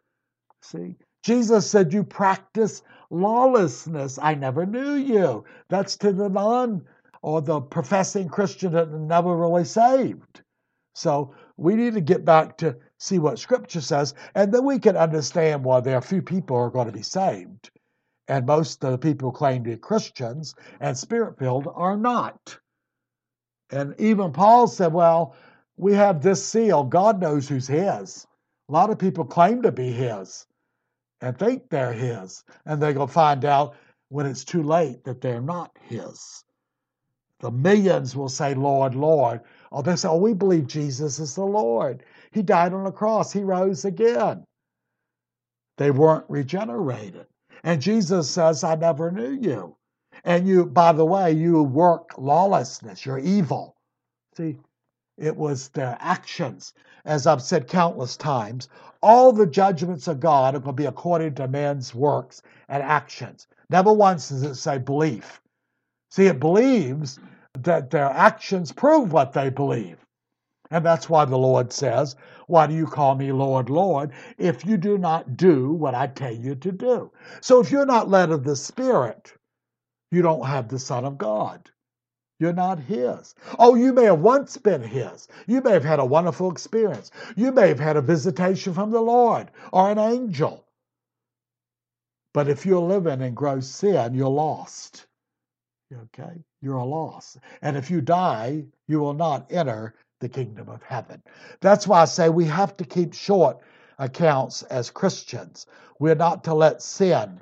See? 0.63 0.97
Jesus 1.23 1.71
said, 1.71 1.93
You 1.93 2.05
practice 2.05 2.83
lawlessness. 3.11 4.19
I 4.21 4.35
never 4.35 4.65
knew 4.65 4.95
you. 4.95 5.45
That's 5.69 5.99
to 5.99 6.13
the 6.13 6.31
non 6.31 6.87
or 7.21 7.43
the 7.43 7.61
professing 7.61 8.29
Christian 8.29 8.73
that 8.73 8.91
never 8.91 9.37
really 9.37 9.65
saved. 9.65 10.43
So 10.95 11.35
we 11.59 11.75
need 11.75 11.95
to 11.95 12.01
get 12.01 12.25
back 12.25 12.57
to 12.59 12.77
see 12.99 13.19
what 13.19 13.39
Scripture 13.39 13.83
says, 13.83 14.15
and 14.35 14.55
then 14.55 14.65
we 14.65 14.79
can 14.79 14.97
understand 14.97 15.65
why 15.65 15.81
there 15.81 15.97
are 15.97 16.01
few 16.01 16.23
people 16.23 16.57
who 16.57 16.63
are 16.63 16.71
going 16.71 16.87
to 16.87 16.93
be 16.93 17.03
saved 17.03 17.71
and 18.29 18.47
most 18.47 18.83
of 18.85 18.93
the 18.93 18.99
people 18.99 19.31
who 19.31 19.37
claim 19.37 19.65
to 19.65 19.71
be 19.71 19.77
Christians 19.77 20.55
and 20.81 20.97
spirit 20.97 21.39
filled 21.39 21.69
are 21.73 21.97
not. 21.97 22.59
And 23.71 23.95
even 23.99 24.33
Paul 24.33 24.67
said, 24.67 24.93
Well, 24.93 25.35
we 25.77 25.95
have 25.95 26.23
this 26.23 26.45
seal. 26.45 26.85
God 26.85 27.21
knows 27.21 27.49
who's 27.49 27.67
his. 27.67 28.27
A 28.69 28.73
lot 28.73 28.91
of 28.91 28.99
people 28.99 29.25
claim 29.25 29.63
to 29.63 29.73
be 29.73 29.91
his 29.93 30.47
and 31.21 31.39
think 31.39 31.69
they're 31.69 31.93
his. 31.93 32.45
And 32.65 32.83
they're 32.83 32.93
going 32.93 33.09
to 33.09 33.13
find 33.13 33.45
out 33.45 33.77
when 34.09 34.27
it's 34.27 34.45
too 34.45 34.63
late 34.63 35.05
that 35.05 35.21
they're 35.21 35.41
not 35.41 35.77
his. 35.83 36.45
The 37.41 37.51
millions 37.51 38.17
will 38.17 38.29
say, 38.29 38.55
Lord, 38.55 38.95
Lord. 38.95 39.41
Or 39.71 39.83
they 39.83 39.97
say, 39.97 40.09
Oh, 40.09 40.17
we 40.17 40.33
believe 40.35 40.67
Jesus 40.67 41.19
is 41.19 41.35
the 41.35 41.45
Lord. 41.45 42.03
He 42.33 42.43
died 42.43 42.73
on 42.73 42.85
the 42.85 42.93
cross, 42.93 43.33
He 43.33 43.43
rose 43.43 43.85
again. 43.85 44.45
They 45.79 45.91
weren't 45.91 46.25
regenerated. 46.29 47.27
And 47.65 47.81
Jesus 47.81 48.31
says, 48.31 48.65
I 48.65 48.75
never 48.75 49.11
knew 49.11 49.31
you. 49.31 49.77
And 50.25 50.47
you, 50.47 50.67
by 50.67 50.93
the 50.93 51.05
way, 51.05 51.33
you 51.33 51.63
work 51.63 52.11
lawlessness. 52.19 53.05
You're 53.05 53.19
evil. 53.19 53.77
See, 54.37 54.59
it 55.19 55.37
was 55.37 55.69
their 55.69 55.97
actions. 56.01 56.75
As 57.05 57.27
I've 57.27 57.43
said 57.43 57.69
countless 57.69 58.17
times, 58.17 58.69
all 59.03 59.33
the 59.33 59.47
judgments 59.47 60.09
of 60.09 60.21
God 60.21 60.55
are 60.55 60.61
going 60.61 60.77
to 60.77 60.83
be 60.83 60.87
according 60.87 61.35
to 61.37 61.49
man's 61.49 61.95
works 61.95 62.43
and 62.69 62.83
actions. 62.83 63.47
Never 63.71 63.93
once 63.93 64.29
does 64.29 64.43
it 64.43 64.57
say 64.57 64.79
belief. 64.79 65.41
See, 66.11 66.27
it 66.27 66.41
believes 66.41 67.19
that 67.61 67.91
their 67.91 68.07
actions 68.07 68.73
prove 68.73 69.13
what 69.13 69.33
they 69.33 69.51
believe. 69.51 70.06
And 70.71 70.85
that's 70.85 71.09
why 71.09 71.25
the 71.25 71.39
Lord 71.39 71.73
says, 71.73 72.17
Why 72.47 72.67
do 72.67 72.75
you 72.75 72.87
call 72.87 73.15
me 73.15 73.33
Lord, 73.33 73.71
Lord, 73.71 74.13
if 74.39 74.65
you 74.65 74.77
do 74.77 74.99
not 74.99 75.37
do 75.37 75.73
what 75.73 75.95
I 75.95 76.09
tell 76.09 76.35
you 76.35 76.55
to 76.57 76.73
do? 76.73 77.13
So 77.41 77.61
if 77.61 77.71
you're 77.71 77.87
not 77.87 78.09
led 78.09 78.31
of 78.31 78.45
the 78.45 78.57
Spirit, 78.57 79.33
you 80.11 80.23
don't 80.23 80.47
have 80.47 80.69
the 80.69 80.79
Son 80.79 81.05
of 81.05 81.19
God. 81.19 81.71
You're 82.39 82.53
not 82.53 82.79
His. 82.79 83.35
Oh, 83.59 83.75
you 83.75 83.93
may 83.93 84.05
have 84.05 84.21
once 84.21 84.57
been 84.59 84.83
His. 84.83 85.29
You 85.47 85.63
may 85.63 85.73
have 85.73 85.85
had 85.85 86.01
a 86.01 86.05
wonderful 86.05 86.51
experience. 86.51 87.11
You 87.37 87.53
may 87.53 87.69
have 87.69 87.81
had 87.81 87.97
a 87.97 88.03
visitation 88.03 88.75
from 88.75 88.91
the 88.91 89.01
Lord 89.01 89.51
or 89.73 89.91
an 89.91 89.99
angel. 89.99 90.67
But 92.35 92.49
if 92.49 92.67
you're 92.67 92.81
living 92.81 93.23
in 93.23 93.33
gross 93.35 93.67
sin, 93.67 94.15
you're 94.15 94.29
lost. 94.29 95.07
Okay? 95.91 96.45
You're 96.61 96.77
a 96.77 96.85
loss. 96.85 97.39
And 97.63 97.77
if 97.77 97.91
you 97.91 98.03
die, 98.03 98.67
you 98.89 99.01
will 99.01 99.15
not 99.15 99.51
enter 99.51 99.95
the 100.21 100.29
kingdom 100.29 100.69
of 100.69 100.83
heaven. 100.83 101.23
That's 101.61 101.87
why 101.87 102.03
I 102.03 102.05
say 102.07 102.29
we 102.29 102.45
have 102.47 102.77
to 102.79 102.85
keep 102.85 103.15
short 103.15 103.59
accounts 103.99 104.63
as 104.65 104.91
Christians. 104.91 105.67
We're 105.99 106.15
not 106.15 106.45
to 106.45 106.55
let 106.55 106.83
sin 106.83 107.41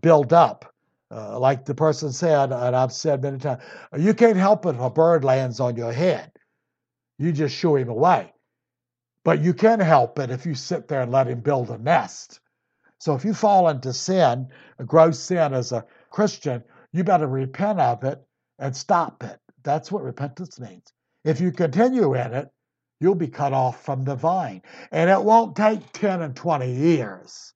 build 0.00 0.32
up. 0.32 0.72
Uh, 1.10 1.38
like 1.38 1.66
the 1.66 1.74
person 1.74 2.10
said, 2.10 2.52
and 2.52 2.74
I've 2.74 2.92
said 2.92 3.22
many 3.22 3.38
times, 3.38 3.62
you 3.98 4.14
can't 4.14 4.36
help 4.36 4.64
it 4.64 4.74
if 4.74 4.80
a 4.80 4.88
bird 4.88 5.24
lands 5.24 5.60
on 5.60 5.76
your 5.76 5.92
head. 5.92 6.32
You 7.18 7.32
just 7.32 7.54
shoo 7.54 7.76
him 7.76 7.90
away. 7.90 8.32
But 9.24 9.42
you 9.42 9.52
can 9.52 9.78
help 9.78 10.18
it 10.18 10.30
if 10.30 10.46
you 10.46 10.54
sit 10.54 10.88
there 10.88 11.02
and 11.02 11.12
let 11.12 11.28
him 11.28 11.40
build 11.40 11.70
a 11.70 11.76
nest. 11.76 12.40
So 12.98 13.14
if 13.14 13.24
you 13.24 13.34
fall 13.34 13.68
into 13.68 13.92
sin, 13.92 14.48
a 14.78 14.84
gross 14.84 15.18
sin 15.18 15.52
as 15.52 15.72
a 15.72 15.84
Christian, 16.10 16.64
you 16.92 17.04
better 17.04 17.26
repent 17.26 17.78
of 17.78 18.04
it 18.04 18.20
and 18.58 18.74
stop 18.74 19.22
it. 19.22 19.38
That's 19.64 19.92
what 19.92 20.02
repentance 20.02 20.58
means. 20.58 20.92
If 21.24 21.40
you 21.40 21.52
continue 21.52 22.14
in 22.14 22.34
it, 22.34 22.50
you'll 23.00 23.14
be 23.14 23.28
cut 23.28 23.52
off 23.52 23.84
from 23.84 24.04
the 24.04 24.16
vine. 24.16 24.62
And 24.90 25.10
it 25.10 25.22
won't 25.22 25.56
take 25.56 25.92
10 25.92 26.22
and 26.22 26.36
20 26.36 26.72
years. 26.72 27.52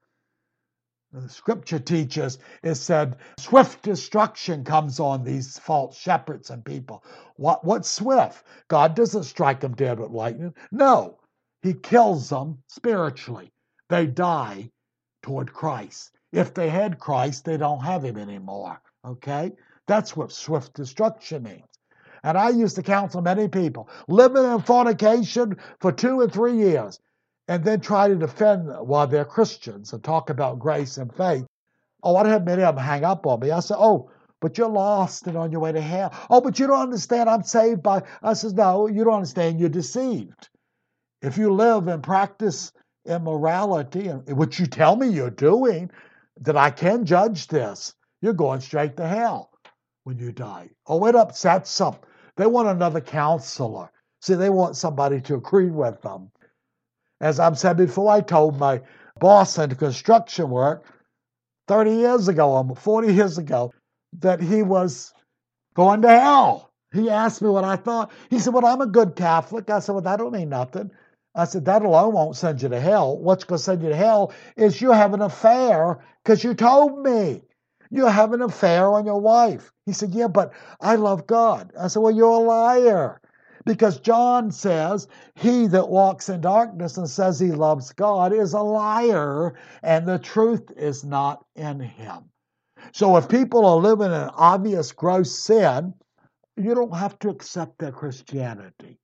The 1.12 1.28
scripture 1.28 1.78
teaches 1.78 2.38
it 2.62 2.74
said 2.74 3.16
swift 3.38 3.82
destruction 3.82 4.64
comes 4.64 5.00
on 5.00 5.24
these 5.24 5.58
false 5.58 5.96
shepherds 5.96 6.50
and 6.50 6.64
people. 6.64 7.04
What 7.36 7.64
what's 7.64 7.88
swift? 7.88 8.44
God 8.68 8.94
doesn't 8.94 9.24
strike 9.24 9.60
them 9.60 9.74
dead 9.74 9.98
with 9.98 10.10
lightning. 10.10 10.54
No. 10.70 11.18
He 11.62 11.74
kills 11.74 12.28
them 12.28 12.62
spiritually. 12.68 13.52
They 13.88 14.06
die 14.06 14.70
toward 15.22 15.52
Christ. 15.52 16.10
If 16.32 16.54
they 16.54 16.68
had 16.68 16.98
Christ, 16.98 17.44
they 17.44 17.56
don't 17.56 17.82
have 17.82 18.04
him 18.04 18.18
anymore. 18.18 18.80
Okay? 19.04 19.52
That's 19.86 20.16
what 20.16 20.32
swift 20.32 20.74
destruction 20.74 21.44
means. 21.44 21.75
And 22.22 22.36
I 22.36 22.50
used 22.50 22.76
to 22.76 22.82
counsel 22.82 23.22
many 23.22 23.48
people 23.48 23.88
living 24.08 24.44
in 24.44 24.60
fornication 24.60 25.56
for 25.80 25.92
two 25.92 26.20
and 26.20 26.32
three 26.32 26.56
years 26.56 27.00
and 27.48 27.64
then 27.64 27.80
try 27.80 28.08
to 28.08 28.16
defend 28.16 28.68
while 28.68 29.06
they're 29.06 29.24
Christians 29.24 29.92
and 29.92 30.02
talk 30.02 30.30
about 30.30 30.58
grace 30.58 30.96
and 30.96 31.14
faith. 31.14 31.46
Oh, 32.02 32.16
I 32.16 32.28
had 32.28 32.44
many 32.44 32.62
of 32.62 32.74
them 32.76 32.84
hang 32.84 33.04
up 33.04 33.26
on 33.26 33.40
me. 33.40 33.50
I 33.50 33.60
said, 33.60 33.76
Oh, 33.78 34.10
but 34.40 34.58
you're 34.58 34.68
lost 34.68 35.26
and 35.26 35.36
on 35.36 35.50
your 35.50 35.60
way 35.60 35.72
to 35.72 35.80
hell. 35.80 36.12
Oh, 36.28 36.40
but 36.40 36.58
you 36.58 36.66
don't 36.66 36.80
understand. 36.80 37.28
I'm 37.28 37.42
saved 37.42 37.82
by. 37.82 38.02
I 38.22 38.34
says, 38.34 38.54
No, 38.54 38.86
you 38.86 39.04
don't 39.04 39.14
understand. 39.14 39.58
You're 39.60 39.68
deceived. 39.68 40.48
If 41.22 41.38
you 41.38 41.52
live 41.52 41.88
and 41.88 42.02
practice 42.02 42.72
immorality, 43.06 44.08
which 44.08 44.60
you 44.60 44.66
tell 44.66 44.96
me 44.96 45.08
you're 45.08 45.30
doing, 45.30 45.90
that 46.42 46.56
I 46.56 46.70
can 46.70 47.06
judge 47.06 47.46
this, 47.46 47.94
you're 48.20 48.34
going 48.34 48.60
straight 48.60 48.96
to 48.98 49.06
hell 49.06 49.50
when 50.06 50.18
you 50.20 50.30
die. 50.30 50.70
Oh, 50.86 51.04
it 51.06 51.16
upsets 51.16 51.76
them. 51.76 51.96
They 52.36 52.46
want 52.46 52.68
another 52.68 53.00
counselor. 53.00 53.90
See, 54.22 54.34
they 54.34 54.50
want 54.50 54.76
somebody 54.76 55.20
to 55.22 55.34
agree 55.34 55.68
with 55.68 56.00
them. 56.00 56.30
As 57.20 57.40
I've 57.40 57.58
said 57.58 57.76
before, 57.76 58.12
I 58.12 58.20
told 58.20 58.56
my 58.56 58.82
boss 59.18 59.58
in 59.58 59.74
construction 59.74 60.48
work 60.48 60.86
30 61.66 61.90
years 61.90 62.28
ago, 62.28 62.52
or 62.52 62.76
40 62.76 63.12
years 63.14 63.36
ago, 63.38 63.72
that 64.20 64.40
he 64.40 64.62
was 64.62 65.12
going 65.74 66.02
to 66.02 66.08
hell. 66.08 66.70
He 66.92 67.10
asked 67.10 67.42
me 67.42 67.48
what 67.48 67.64
I 67.64 67.74
thought. 67.74 68.12
He 68.30 68.38
said, 68.38 68.54
Well, 68.54 68.64
I'm 68.64 68.82
a 68.82 68.86
good 68.86 69.16
Catholic. 69.16 69.68
I 69.70 69.80
said, 69.80 69.92
Well, 69.92 70.02
that 70.02 70.18
don't 70.18 70.32
mean 70.32 70.50
nothing. 70.50 70.92
I 71.34 71.46
said, 71.46 71.64
That 71.64 71.82
alone 71.82 72.14
won't 72.14 72.36
send 72.36 72.62
you 72.62 72.68
to 72.68 72.78
hell. 72.78 73.18
What's 73.18 73.42
going 73.42 73.58
to 73.58 73.64
send 73.64 73.82
you 73.82 73.88
to 73.88 73.96
hell 73.96 74.32
is 74.56 74.80
you 74.80 74.92
have 74.92 75.14
an 75.14 75.22
affair 75.22 75.98
because 76.22 76.44
you 76.44 76.54
told 76.54 77.02
me. 77.02 77.42
You 77.90 78.06
have 78.06 78.32
an 78.32 78.42
affair 78.42 78.88
on 78.92 79.06
your 79.06 79.20
wife. 79.20 79.72
He 79.84 79.92
said, 79.92 80.14
Yeah, 80.14 80.28
but 80.28 80.52
I 80.80 80.96
love 80.96 81.26
God. 81.26 81.72
I 81.78 81.88
said, 81.88 82.00
Well, 82.00 82.14
you're 82.14 82.28
a 82.30 82.38
liar. 82.38 83.20
Because 83.64 83.98
John 83.98 84.50
says, 84.52 85.08
He 85.34 85.66
that 85.68 85.88
walks 85.88 86.28
in 86.28 86.40
darkness 86.40 86.96
and 86.96 87.08
says 87.08 87.40
he 87.40 87.50
loves 87.50 87.92
God 87.92 88.32
is 88.32 88.52
a 88.52 88.60
liar, 88.60 89.54
and 89.82 90.06
the 90.06 90.18
truth 90.18 90.70
is 90.76 91.04
not 91.04 91.44
in 91.56 91.80
him. 91.80 92.30
So 92.92 93.16
if 93.16 93.28
people 93.28 93.66
are 93.66 93.76
living 93.76 94.12
in 94.12 94.30
obvious 94.34 94.92
gross 94.92 95.36
sin, 95.36 95.94
you 96.56 96.74
don't 96.74 96.96
have 96.96 97.18
to 97.20 97.28
accept 97.28 97.78
their 97.78 97.92
Christianity. 97.92 98.98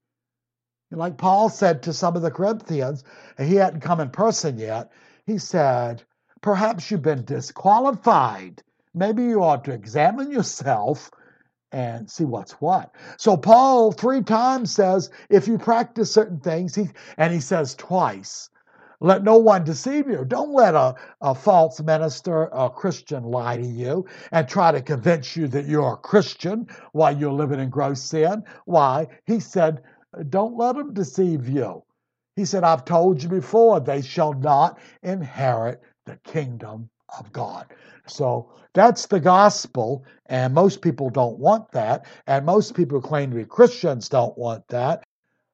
Like 0.91 1.17
Paul 1.17 1.49
said 1.49 1.83
to 1.85 1.93
some 1.93 2.17
of 2.17 2.23
the 2.23 2.31
Corinthians, 2.31 3.03
and 3.39 3.49
he 3.49 3.57
hadn't 3.57 3.81
come 3.81 4.01
in 4.01 4.11
person 4.11 4.59
yet, 4.59 4.93
he 5.27 5.39
said, 5.39 6.03
Perhaps 6.41 6.91
you've 6.91 7.03
been 7.03 7.25
disqualified 7.25 8.63
maybe 8.95 9.25
you 9.25 9.43
ought 9.43 9.65
to 9.65 9.73
examine 9.73 10.31
yourself 10.31 11.11
and 11.73 12.11
see 12.11 12.25
what's 12.25 12.53
what. 12.61 12.95
So 13.17 13.37
Paul 13.37 13.93
three 13.93 14.23
times 14.23 14.73
says, 14.73 15.11
if 15.31 15.49
you 15.49 15.59
practice 15.59 16.13
certain 16.13 16.41
things, 16.41 16.75
he 16.75 16.91
and 17.17 17.33
he 17.33 17.41
says 17.41 17.75
twice, 17.75 18.51
let 19.01 19.25
no 19.25 19.39
one 19.39 19.65
deceive 19.65 20.07
you. 20.07 20.25
Don't 20.25 20.53
let 20.53 20.75
a, 20.75 20.95
a 21.21 21.35
false 21.35 21.81
minister, 21.81 22.45
a 22.53 22.71
Christian, 22.71 23.25
lie 23.25 23.57
to 23.57 23.67
you 23.67 24.07
and 24.31 24.47
try 24.47 24.71
to 24.71 24.81
convince 24.81 25.35
you 25.37 25.49
that 25.49 25.67
you're 25.67 25.95
a 25.95 25.97
Christian 25.97 26.69
while 26.93 27.17
you're 27.17 27.33
living 27.33 27.59
in 27.59 27.69
gross 27.69 28.01
sin. 28.01 28.45
Why? 28.65 29.09
He 29.27 29.41
said, 29.41 29.83
don't 30.29 30.57
let 30.57 30.77
them 30.77 30.95
deceive 30.95 31.49
you. 31.49 31.83
He 32.37 32.45
said, 32.45 32.65
I've 32.65 32.85
told 32.85 33.23
you 33.23 33.29
before, 33.29 33.81
they 33.81 34.03
shall 34.03 34.35
not 34.35 34.79
inherit 35.03 35.83
the 36.07 36.17
kingdom 36.25 36.89
of 37.19 37.33
God. 37.33 37.67
So 38.07 38.51
that's 38.75 39.07
the 39.07 39.21
gospel, 39.21 40.05
and 40.27 40.55
most 40.55 40.81
people 40.81 41.11
don't 41.11 41.39
want 41.39 41.71
that. 41.73 42.07
And 42.27 42.47
most 42.47 42.75
people 42.75 43.01
who 43.01 43.07
claim 43.07 43.31
to 43.31 43.37
be 43.37 43.45
Christians 43.45 44.09
don't 44.09 44.37
want 44.37 44.67
that. 44.69 45.05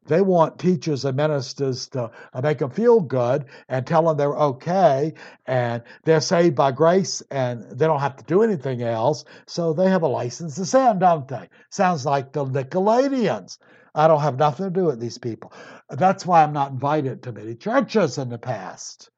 They 0.06 0.22
want 0.22 0.58
teachers 0.58 1.04
and 1.04 1.16
ministers 1.18 1.88
to 1.88 2.10
make 2.42 2.58
them 2.58 2.70
feel 2.70 3.00
good 3.00 3.44
and 3.68 3.86
tell 3.86 4.04
them 4.04 4.16
they're 4.16 4.34
okay 4.34 5.12
and 5.44 5.82
they're 6.04 6.22
saved 6.22 6.56
by 6.56 6.72
grace 6.72 7.22
and 7.30 7.62
they 7.70 7.86
don't 7.86 8.00
have 8.00 8.16
to 8.16 8.24
do 8.24 8.42
anything 8.42 8.82
else. 8.82 9.26
So 9.46 9.74
they 9.74 9.90
have 9.90 10.02
a 10.02 10.08
license 10.08 10.54
to 10.54 10.64
sin, 10.64 10.98
don't 10.98 11.28
they? 11.28 11.50
Sounds 11.68 12.06
like 12.06 12.32
the 12.32 12.46
Nicolaitans. 12.46 13.58
I 13.94 14.08
don't 14.08 14.22
have 14.22 14.38
nothing 14.38 14.66
to 14.66 14.70
do 14.70 14.86
with 14.86 14.98
these 14.98 15.18
people. 15.18 15.52
That's 15.90 16.24
why 16.24 16.42
I'm 16.42 16.54
not 16.54 16.70
invited 16.70 17.22
to 17.24 17.32
many 17.32 17.54
churches 17.54 18.16
in 18.16 18.30
the 18.30 18.38
past. 18.38 19.10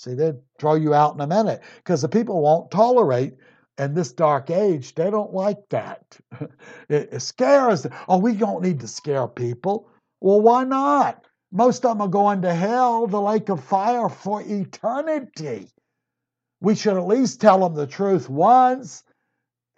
See, 0.00 0.14
they'd 0.14 0.40
throw 0.58 0.76
you 0.76 0.94
out 0.94 1.14
in 1.14 1.20
a 1.20 1.26
minute 1.26 1.60
because 1.76 2.00
the 2.00 2.08
people 2.08 2.40
won't 2.40 2.70
tolerate 2.70 3.34
in 3.76 3.92
this 3.92 4.12
dark 4.12 4.48
age. 4.48 4.94
They 4.94 5.10
don't 5.10 5.34
like 5.34 5.68
that. 5.68 6.18
it, 6.88 7.10
it 7.12 7.20
scares 7.20 7.82
them. 7.82 7.92
Oh, 8.08 8.16
we 8.16 8.32
don't 8.32 8.62
need 8.62 8.80
to 8.80 8.88
scare 8.88 9.28
people. 9.28 9.90
Well, 10.22 10.40
why 10.40 10.64
not? 10.64 11.26
Most 11.52 11.84
of 11.84 11.98
them 11.98 12.00
are 12.00 12.08
going 12.08 12.40
to 12.42 12.54
hell, 12.54 13.08
the 13.08 13.20
lake 13.20 13.50
of 13.50 13.62
fire 13.62 14.08
for 14.08 14.40
eternity. 14.40 15.68
We 16.62 16.76
should 16.76 16.96
at 16.96 17.06
least 17.06 17.42
tell 17.42 17.60
them 17.60 17.74
the 17.74 17.86
truth 17.86 18.30
once. 18.30 19.02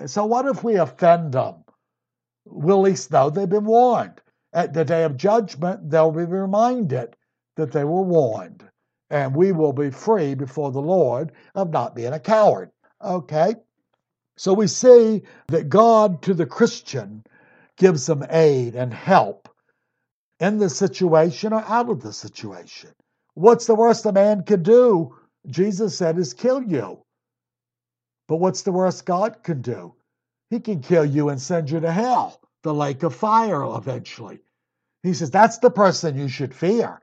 So, 0.07 0.25
what 0.25 0.47
if 0.47 0.63
we 0.63 0.77
offend 0.77 1.33
them? 1.33 1.65
We'll 2.45 2.79
at 2.79 2.91
least 2.91 3.11
know 3.11 3.29
they've 3.29 3.49
been 3.49 3.65
warned. 3.65 4.21
At 4.53 4.73
the 4.73 4.85
day 4.85 5.03
of 5.03 5.17
judgment, 5.17 5.91
they'll 5.91 6.13
be 6.13 6.25
reminded 6.25 7.17
that 7.57 7.73
they 7.73 7.83
were 7.83 8.03
warned 8.03 8.69
and 9.13 9.37
we 9.37 9.53
will 9.53 9.75
be 9.75 9.91
free 9.91 10.35
before 10.35 10.73
the 10.73 10.81
Lord 10.81 11.33
of 11.55 11.71
not 11.71 11.95
being 11.95 12.15
a 12.15 12.19
coward. 12.19 12.71
Okay? 13.05 13.55
So 14.39 14.55
we 14.55 14.67
see 14.67 15.23
that 15.49 15.69
God 15.69 16.23
to 16.23 16.33
the 16.35 16.47
Christian 16.47 17.23
gives 17.77 18.07
them 18.07 18.25
aid 18.31 18.75
and 18.75 18.93
help 18.93 19.51
in 20.41 20.59
the 20.59 20.71
situation 20.71 21.53
or 21.53 21.63
out 21.69 21.91
of 21.91 22.03
the 22.03 22.13
situation. 22.13 22.91
What's 23.35 23.67
the 23.67 23.75
worst 23.75 24.07
a 24.07 24.13
man 24.13 24.45
could 24.45 24.63
do? 24.63 25.15
Jesus 25.47 25.97
said 25.97 26.19
is 26.19 26.33
kill 26.33 26.63
you. 26.63 27.03
But 28.29 28.37
what's 28.37 28.63
the 28.63 28.73
worst 28.73 29.05
God 29.05 29.43
can 29.43 29.61
do? 29.61 29.95
He 30.49 30.59
can 30.59 30.81
kill 30.81 31.05
you 31.05 31.29
and 31.29 31.41
send 31.41 31.71
you 31.71 31.81
to 31.81 31.93
hell, 31.93 32.41
the 32.63 32.73
lake 32.73 33.03
of 33.03 33.15
fire 33.15 33.63
eventually. 33.63 34.41
He 35.03 35.13
says 35.13 35.31
that's 35.31 35.59
the 35.59 35.71
person 35.71 36.17
you 36.17 36.29
should 36.29 36.55
fear. 36.55 37.01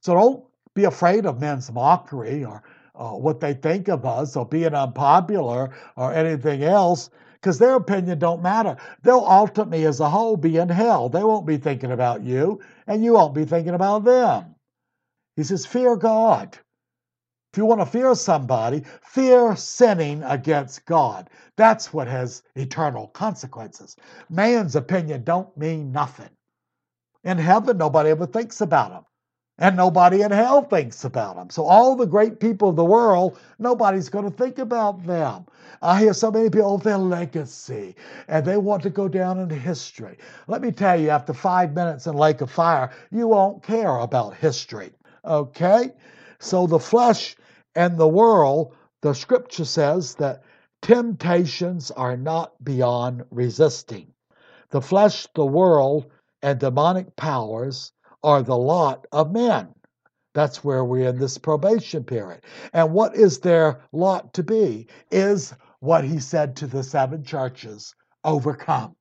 So 0.00 0.14
don't 0.14 0.47
be 0.78 0.84
afraid 0.84 1.26
of 1.26 1.40
men's 1.40 1.72
mockery 1.72 2.44
or 2.44 2.62
uh, 2.94 3.10
what 3.10 3.40
they 3.40 3.52
think 3.52 3.88
of 3.88 4.06
us 4.06 4.36
or 4.36 4.46
being 4.46 4.74
unpopular 4.74 5.74
or 5.96 6.14
anything 6.14 6.62
else 6.62 7.10
because 7.34 7.58
their 7.58 7.74
opinion 7.74 8.20
don't 8.20 8.42
matter. 8.42 8.76
They'll 9.02 9.26
ultimately, 9.26 9.84
as 9.86 9.98
a 9.98 10.08
whole, 10.08 10.36
be 10.36 10.56
in 10.56 10.68
hell. 10.68 11.08
They 11.08 11.24
won't 11.24 11.46
be 11.46 11.56
thinking 11.56 11.90
about 11.90 12.22
you, 12.22 12.60
and 12.86 13.04
you 13.04 13.14
won't 13.14 13.34
be 13.34 13.44
thinking 13.44 13.74
about 13.74 14.04
them. 14.04 14.54
He 15.34 15.42
says, 15.42 15.66
Fear 15.66 15.96
God. 15.96 16.56
If 17.52 17.58
you 17.58 17.64
want 17.64 17.80
to 17.80 17.86
fear 17.86 18.14
somebody, 18.14 18.84
fear 19.02 19.56
sinning 19.56 20.22
against 20.22 20.84
God. 20.84 21.30
That's 21.56 21.92
what 21.92 22.06
has 22.06 22.42
eternal 22.54 23.08
consequences. 23.08 23.96
Man's 24.28 24.76
opinion 24.76 25.24
don't 25.24 25.56
mean 25.56 25.90
nothing. 25.90 26.30
In 27.24 27.38
heaven, 27.38 27.78
nobody 27.78 28.10
ever 28.10 28.26
thinks 28.26 28.60
about 28.60 28.90
them. 28.90 29.04
And 29.60 29.76
nobody 29.76 30.22
in 30.22 30.30
hell 30.30 30.62
thinks 30.62 31.04
about 31.04 31.34
them. 31.34 31.50
So, 31.50 31.64
all 31.64 31.96
the 31.96 32.06
great 32.06 32.38
people 32.38 32.68
of 32.68 32.76
the 32.76 32.84
world, 32.84 33.38
nobody's 33.58 34.08
going 34.08 34.24
to 34.24 34.36
think 34.36 34.58
about 34.58 35.04
them. 35.04 35.46
I 35.82 35.98
hear 35.98 36.12
so 36.12 36.30
many 36.30 36.48
people, 36.48 36.74
oh, 36.74 36.76
their 36.78 36.96
legacy, 36.96 37.96
and 38.28 38.44
they 38.44 38.56
want 38.56 38.84
to 38.84 38.90
go 38.90 39.08
down 39.08 39.40
into 39.40 39.56
history. 39.56 40.18
Let 40.46 40.62
me 40.62 40.70
tell 40.70 41.00
you, 41.00 41.10
after 41.10 41.32
five 41.32 41.74
minutes 41.74 42.06
in 42.06 42.14
Lake 42.14 42.40
of 42.40 42.52
Fire, 42.52 42.90
you 43.10 43.26
won't 43.26 43.64
care 43.64 43.96
about 43.96 44.34
history. 44.34 44.92
Okay? 45.24 45.92
So, 46.38 46.68
the 46.68 46.78
flesh 46.78 47.36
and 47.74 47.98
the 47.98 48.08
world, 48.08 48.76
the 49.02 49.12
scripture 49.12 49.64
says 49.64 50.14
that 50.16 50.44
temptations 50.82 51.90
are 51.90 52.16
not 52.16 52.52
beyond 52.62 53.24
resisting. 53.32 54.12
The 54.70 54.82
flesh, 54.82 55.26
the 55.34 55.46
world, 55.46 56.06
and 56.42 56.60
demonic 56.60 57.16
powers 57.16 57.92
are 58.22 58.42
the 58.42 58.56
lot 58.56 59.06
of 59.12 59.32
men. 59.32 59.74
That's 60.34 60.62
where 60.62 60.84
we're 60.84 61.08
in 61.08 61.18
this 61.18 61.38
probation 61.38 62.04
period. 62.04 62.42
And 62.72 62.92
what 62.92 63.16
is 63.16 63.40
their 63.40 63.80
lot 63.92 64.34
to 64.34 64.42
be? 64.42 64.88
Is 65.10 65.54
what 65.80 66.04
he 66.04 66.18
said 66.20 66.56
to 66.56 66.66
the 66.66 66.82
seven 66.82 67.24
churches 67.24 67.94
overcome. 68.24 68.94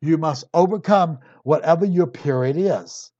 You 0.00 0.18
must 0.18 0.44
overcome 0.54 1.18
whatever 1.42 1.84
your 1.84 2.06
period 2.06 2.56
is. 2.56 3.10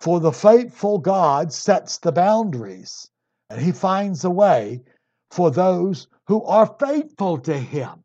For 0.00 0.20
the 0.20 0.32
faithful 0.32 0.98
God 0.98 1.52
sets 1.52 1.98
the 1.98 2.12
boundaries, 2.12 3.08
and 3.50 3.60
he 3.60 3.72
finds 3.72 4.24
a 4.24 4.30
way 4.30 4.82
for 5.30 5.50
those 5.50 6.08
who 6.26 6.42
are 6.44 6.76
faithful 6.80 7.38
to 7.38 7.56
him. 7.56 8.01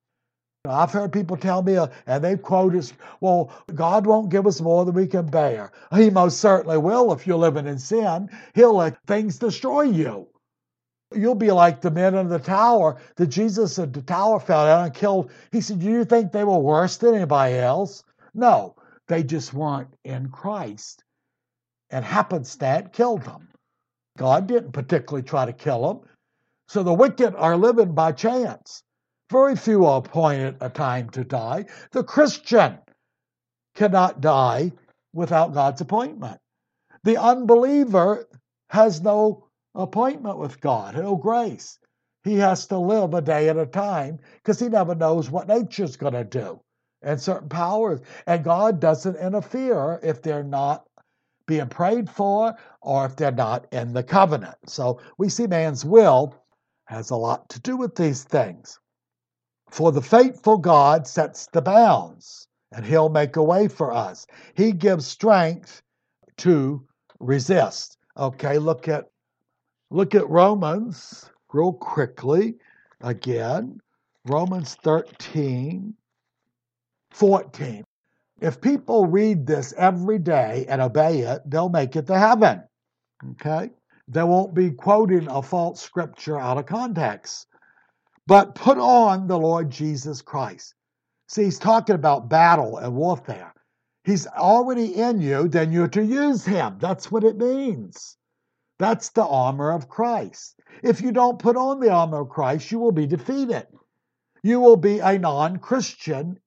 I've 0.71 0.91
heard 0.91 1.11
people 1.11 1.37
tell 1.37 1.61
me, 1.61 1.77
uh, 1.77 1.87
and 2.05 2.23
they've 2.23 2.41
quoted, 2.41 2.91
well, 3.21 3.51
God 3.73 4.05
won't 4.05 4.29
give 4.29 4.47
us 4.47 4.61
more 4.61 4.85
than 4.85 4.95
we 4.95 5.07
can 5.07 5.25
bear. 5.25 5.71
He 5.95 6.09
most 6.09 6.39
certainly 6.39 6.77
will 6.77 7.13
if 7.13 7.25
you're 7.27 7.37
living 7.37 7.67
in 7.67 7.79
sin. 7.79 8.29
He'll 8.53 8.75
let 8.75 8.97
things 9.05 9.37
destroy 9.37 9.83
you. 9.83 10.27
You'll 11.15 11.35
be 11.35 11.51
like 11.51 11.81
the 11.81 11.91
men 11.91 12.15
in 12.15 12.27
the 12.27 12.39
tower 12.39 12.97
that 13.15 13.27
Jesus 13.27 13.75
said 13.75 13.93
the 13.93 14.01
tower 14.01 14.39
fell 14.39 14.65
down 14.65 14.85
and 14.85 14.93
killed. 14.93 15.31
He 15.51 15.61
said, 15.61 15.79
Do 15.79 15.85
you 15.85 16.03
think 16.03 16.31
they 16.31 16.43
were 16.43 16.59
worse 16.59 16.97
than 16.97 17.15
anybody 17.15 17.55
else? 17.55 18.03
No, 18.33 18.75
they 19.07 19.23
just 19.23 19.53
weren't 19.53 19.93
in 20.03 20.29
Christ. 20.29 21.03
And 21.89 22.03
happenstance 22.03 22.89
killed 22.91 23.23
them. 23.23 23.47
God 24.17 24.47
didn't 24.47 24.73
particularly 24.73 25.23
try 25.23 25.45
to 25.45 25.53
kill 25.53 25.87
them. 25.87 26.09
So 26.67 26.83
the 26.83 26.93
wicked 26.93 27.33
are 27.35 27.55
living 27.55 27.93
by 27.93 28.11
chance. 28.11 28.83
Very 29.29 29.55
few 29.55 29.85
are 29.85 29.99
appointed 29.99 30.55
a 30.61 30.69
time 30.69 31.09
to 31.11 31.23
die. 31.23 31.65
The 31.91 32.03
Christian 32.03 32.77
cannot 33.75 34.21
die 34.21 34.71
without 35.13 35.53
God's 35.53 35.81
appointment. 35.81 36.39
The 37.03 37.17
unbeliever 37.17 38.27
has 38.69 39.01
no 39.01 39.47
appointment 39.75 40.37
with 40.37 40.61
God, 40.61 40.95
no 40.95 41.15
grace. 41.15 41.77
He 42.23 42.35
has 42.35 42.67
to 42.67 42.77
live 42.77 43.13
a 43.13 43.21
day 43.21 43.49
at 43.49 43.57
a 43.57 43.65
time 43.65 44.19
because 44.35 44.59
he 44.59 44.69
never 44.69 44.95
knows 44.95 45.29
what 45.29 45.47
nature's 45.47 45.97
going 45.97 46.13
to 46.13 46.23
do 46.23 46.61
and 47.01 47.21
certain 47.21 47.49
powers. 47.49 48.01
And 48.25 48.43
God 48.43 48.79
doesn't 48.79 49.15
interfere 49.15 49.99
if 50.03 50.21
they're 50.21 50.43
not 50.43 50.85
being 51.45 51.67
prayed 51.67 52.09
for 52.09 52.55
or 52.81 53.05
if 53.05 53.15
they're 53.15 53.31
not 53.31 53.67
in 53.71 53.93
the 53.93 54.03
covenant. 54.03 54.57
So 54.67 54.99
we 55.17 55.29
see 55.29 55.47
man's 55.47 55.85
will 55.85 56.35
has 56.85 57.09
a 57.09 57.15
lot 57.15 57.49
to 57.49 57.59
do 57.59 57.77
with 57.77 57.95
these 57.95 58.23
things. 58.23 58.79
For 59.69 59.91
the 59.91 60.01
faithful 60.01 60.57
God 60.57 61.05
sets 61.07 61.47
the 61.47 61.61
bounds, 61.61 62.47
and 62.71 62.85
He'll 62.85 63.09
make 63.09 63.35
a 63.35 63.43
way 63.43 63.67
for 63.67 63.93
us. 63.93 64.25
He 64.55 64.71
gives 64.71 65.05
strength 65.05 65.81
to 66.37 66.85
resist. 67.19 67.97
Okay, 68.17 68.57
look 68.57 68.87
at 68.87 69.05
look 69.89 70.15
at 70.15 70.29
Romans 70.29 71.29
real 71.53 71.73
quickly 71.73 72.55
again. 73.01 73.79
Romans 74.25 74.75
13, 74.83 75.93
14. 77.11 77.83
If 78.41 78.61
people 78.61 79.05
read 79.05 79.47
this 79.47 79.73
every 79.77 80.19
day 80.19 80.65
and 80.67 80.81
obey 80.81 81.19
it, 81.19 81.41
they'll 81.45 81.69
make 81.69 81.95
it 81.95 82.07
to 82.07 82.19
heaven. 82.19 82.61
Okay? 83.31 83.71
They 84.09 84.23
won't 84.23 84.53
be 84.53 84.71
quoting 84.71 85.27
a 85.29 85.41
false 85.41 85.81
scripture 85.81 86.37
out 86.39 86.57
of 86.57 86.65
context 86.65 87.47
but 88.27 88.55
put 88.55 88.77
on 88.77 89.27
the 89.27 89.39
Lord 89.39 89.71
Jesus 89.71 90.21
Christ. 90.21 90.75
See, 91.27 91.45
he's 91.45 91.59
talking 91.59 91.95
about 91.95 92.29
battle 92.29 92.77
and 92.77 92.93
warfare. 92.93 93.53
He's 94.03 94.27
already 94.27 94.95
in 94.95 95.19
you, 95.19 95.47
then 95.47 95.71
you're 95.71 95.87
to 95.89 96.03
use 96.03 96.45
him. 96.45 96.77
That's 96.79 97.11
what 97.11 97.23
it 97.23 97.37
means. 97.37 98.17
That's 98.79 99.09
the 99.09 99.25
armor 99.25 99.71
of 99.71 99.89
Christ. 99.89 100.59
If 100.83 101.01
you 101.01 101.11
don't 101.11 101.39
put 101.39 101.57
on 101.57 101.79
the 101.79 101.89
armor 101.89 102.21
of 102.21 102.29
Christ, 102.29 102.71
you 102.71 102.79
will 102.79 102.91
be 102.91 103.07
defeated. 103.07 103.67
You 104.43 104.59
will 104.59 104.77
be 104.77 104.99
a 104.99 105.17
non 105.17 105.57
Christian 105.57 106.39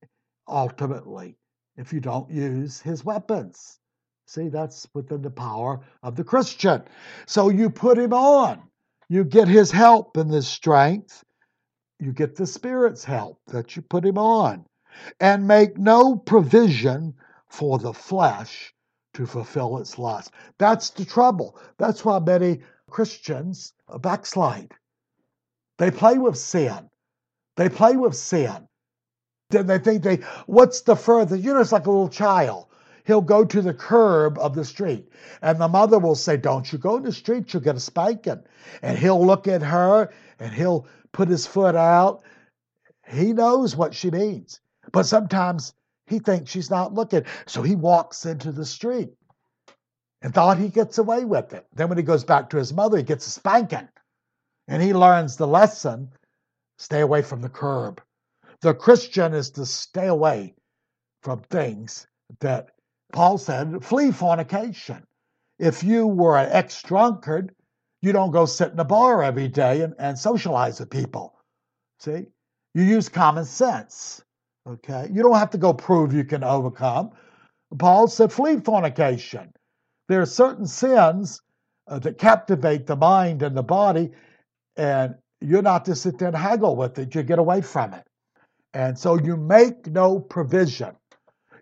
ultimately 0.46 1.36
if 1.76 1.92
you 1.92 2.00
don't 2.00 2.30
use 2.30 2.80
his 2.80 3.04
weapons. 3.04 3.78
See, 4.26 4.48
that's 4.48 4.86
within 4.94 5.22
the 5.22 5.30
power 5.30 5.80
of 6.02 6.14
the 6.14 6.24
Christian. 6.24 6.82
So 7.26 7.48
you 7.48 7.68
put 7.68 7.98
him 7.98 8.12
on. 8.12 8.62
You 9.08 9.24
get 9.24 9.48
his 9.48 9.72
help 9.72 10.16
and 10.16 10.30
his 10.30 10.46
strength 10.46 11.24
you 12.00 12.12
get 12.12 12.36
the 12.36 12.46
Spirit's 12.46 13.04
help 13.04 13.38
that 13.48 13.76
you 13.76 13.82
put 13.82 14.04
him 14.04 14.18
on, 14.18 14.64
and 15.20 15.46
make 15.46 15.78
no 15.78 16.16
provision 16.16 17.14
for 17.48 17.78
the 17.78 17.92
flesh 17.92 18.72
to 19.14 19.26
fulfill 19.26 19.78
its 19.78 19.98
lust. 19.98 20.32
That's 20.58 20.90
the 20.90 21.04
trouble. 21.04 21.58
That's 21.78 22.04
why 22.04 22.18
many 22.20 22.60
Christians 22.88 23.72
backslide. 24.00 24.72
They 25.78 25.90
play 25.90 26.18
with 26.18 26.36
sin. 26.36 26.88
They 27.56 27.68
play 27.68 27.96
with 27.96 28.14
sin. 28.14 28.68
Then 29.50 29.66
they 29.66 29.78
think 29.78 30.02
they, 30.02 30.16
what's 30.46 30.82
the 30.82 30.94
further? 30.94 31.36
You 31.36 31.54
know, 31.54 31.60
it's 31.60 31.72
like 31.72 31.86
a 31.86 31.90
little 31.90 32.08
child. 32.08 32.66
He'll 33.04 33.20
go 33.20 33.44
to 33.44 33.62
the 33.62 33.74
curb 33.74 34.38
of 34.38 34.54
the 34.54 34.64
street, 34.64 35.08
and 35.42 35.60
the 35.60 35.66
mother 35.66 35.98
will 35.98 36.14
say, 36.14 36.36
Don't 36.36 36.70
you 36.70 36.78
go 36.78 36.96
in 36.96 37.02
the 37.02 37.12
street, 37.12 37.52
you'll 37.52 37.62
get 37.62 37.74
a 37.74 37.80
spanking. 37.80 38.42
And 38.82 38.96
he'll 38.96 39.26
look 39.26 39.48
at 39.48 39.62
her 39.62 40.10
and 40.38 40.52
he'll 40.52 40.86
put 41.12 41.28
his 41.28 41.46
foot 41.46 41.74
out. 41.74 42.22
He 43.08 43.32
knows 43.32 43.76
what 43.76 43.94
she 43.94 44.10
means. 44.10 44.60
But 44.92 45.04
sometimes 45.04 45.74
he 46.06 46.18
thinks 46.18 46.50
she's 46.50 46.70
not 46.70 46.94
looking. 46.94 47.24
So 47.46 47.62
he 47.62 47.76
walks 47.76 48.26
into 48.26 48.52
the 48.52 48.64
street 48.64 49.10
and 50.22 50.34
thought 50.34 50.58
he 50.58 50.68
gets 50.68 50.98
away 50.98 51.24
with 51.24 51.52
it. 51.52 51.66
Then 51.74 51.88
when 51.88 51.98
he 51.98 52.04
goes 52.04 52.24
back 52.24 52.50
to 52.50 52.56
his 52.56 52.72
mother, 52.72 52.96
he 52.96 53.02
gets 53.02 53.26
a 53.26 53.30
spanking. 53.30 53.88
And 54.68 54.82
he 54.82 54.94
learns 54.94 55.36
the 55.36 55.46
lesson 55.46 56.10
stay 56.78 57.00
away 57.00 57.22
from 57.22 57.40
the 57.40 57.48
curb. 57.48 58.00
The 58.60 58.74
Christian 58.74 59.34
is 59.34 59.50
to 59.52 59.66
stay 59.66 60.06
away 60.06 60.54
from 61.22 61.40
things 61.40 62.06
that 62.40 62.70
Paul 63.12 63.38
said 63.38 63.84
flee 63.84 64.12
fornication. 64.12 65.04
If 65.58 65.82
you 65.82 66.06
were 66.06 66.38
an 66.38 66.48
ex 66.50 66.82
drunkard, 66.82 67.54
you 68.02 68.12
don't 68.12 68.30
go 68.30 68.46
sit 68.46 68.72
in 68.72 68.78
a 68.78 68.84
bar 68.84 69.22
every 69.22 69.48
day 69.48 69.82
and, 69.82 69.94
and 69.98 70.18
socialize 70.18 70.80
with 70.80 70.90
people. 70.90 71.34
See? 71.98 72.26
You 72.74 72.82
use 72.82 73.08
common 73.08 73.44
sense. 73.44 74.22
Okay? 74.66 75.08
You 75.12 75.22
don't 75.22 75.36
have 75.36 75.50
to 75.50 75.58
go 75.58 75.72
prove 75.72 76.12
you 76.12 76.24
can 76.24 76.44
overcome. 76.44 77.10
Paul 77.78 78.08
said, 78.08 78.32
flee 78.32 78.58
fornication. 78.60 79.52
There 80.08 80.20
are 80.20 80.26
certain 80.26 80.66
sins 80.66 81.40
uh, 81.86 81.98
that 82.00 82.18
captivate 82.18 82.86
the 82.86 82.96
mind 82.96 83.42
and 83.42 83.56
the 83.56 83.62
body, 83.62 84.10
and 84.76 85.14
you're 85.40 85.62
not 85.62 85.84
to 85.86 85.94
sit 85.94 86.18
there 86.18 86.28
and 86.28 86.36
haggle 86.36 86.76
with 86.76 86.98
it. 86.98 87.14
You 87.14 87.22
get 87.22 87.38
away 87.38 87.60
from 87.60 87.94
it. 87.94 88.04
And 88.74 88.98
so 88.98 89.18
you 89.18 89.36
make 89.36 89.86
no 89.86 90.20
provision 90.20 90.96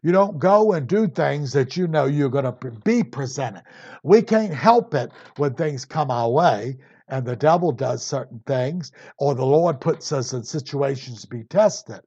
you 0.03 0.13
don't 0.13 0.39
go 0.39 0.73
and 0.73 0.87
do 0.87 1.09
things 1.09 1.53
that 1.53 1.77
you 1.77 1.87
know 1.89 2.07
you're 2.07 2.31
going 2.31 2.45
to 2.45 2.71
be 2.85 3.03
presented. 3.03 3.63
We 4.03 4.23
can't 4.23 4.55
help 4.55 4.95
it 4.95 5.13
when 5.37 5.55
things 5.55 5.85
come 5.85 6.11
our 6.11 6.31
way 6.31 6.77
and 7.09 7.27
the 7.27 7.37
devil 7.37 7.73
does 7.73 8.05
certain 8.05 8.41
things 8.47 8.93
or 9.19 9.35
the 9.35 9.45
Lord 9.45 9.81
puts 9.81 10.13
us 10.13 10.33
in 10.33 10.43
situations 10.43 11.23
to 11.23 11.29
be 11.29 11.45
tested. 11.45 12.01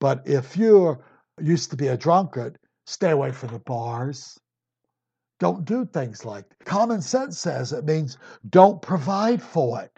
But 0.00 0.22
if 0.24 0.56
you're 0.56 1.04
used 1.40 1.70
to 1.70 1.76
be 1.76 1.88
a 1.88 1.96
drunkard, 1.96 2.58
Stay 2.90 3.12
away 3.12 3.30
from 3.30 3.50
the 3.50 3.60
bars. 3.60 4.36
Don't 5.38 5.64
do 5.64 5.86
things 5.86 6.24
like 6.24 6.48
that. 6.48 6.64
common 6.64 7.00
sense 7.00 7.38
says 7.38 7.72
it 7.72 7.84
means 7.84 8.18
don't 8.48 8.82
provide 8.82 9.40
for 9.40 9.80
it. 9.80 9.92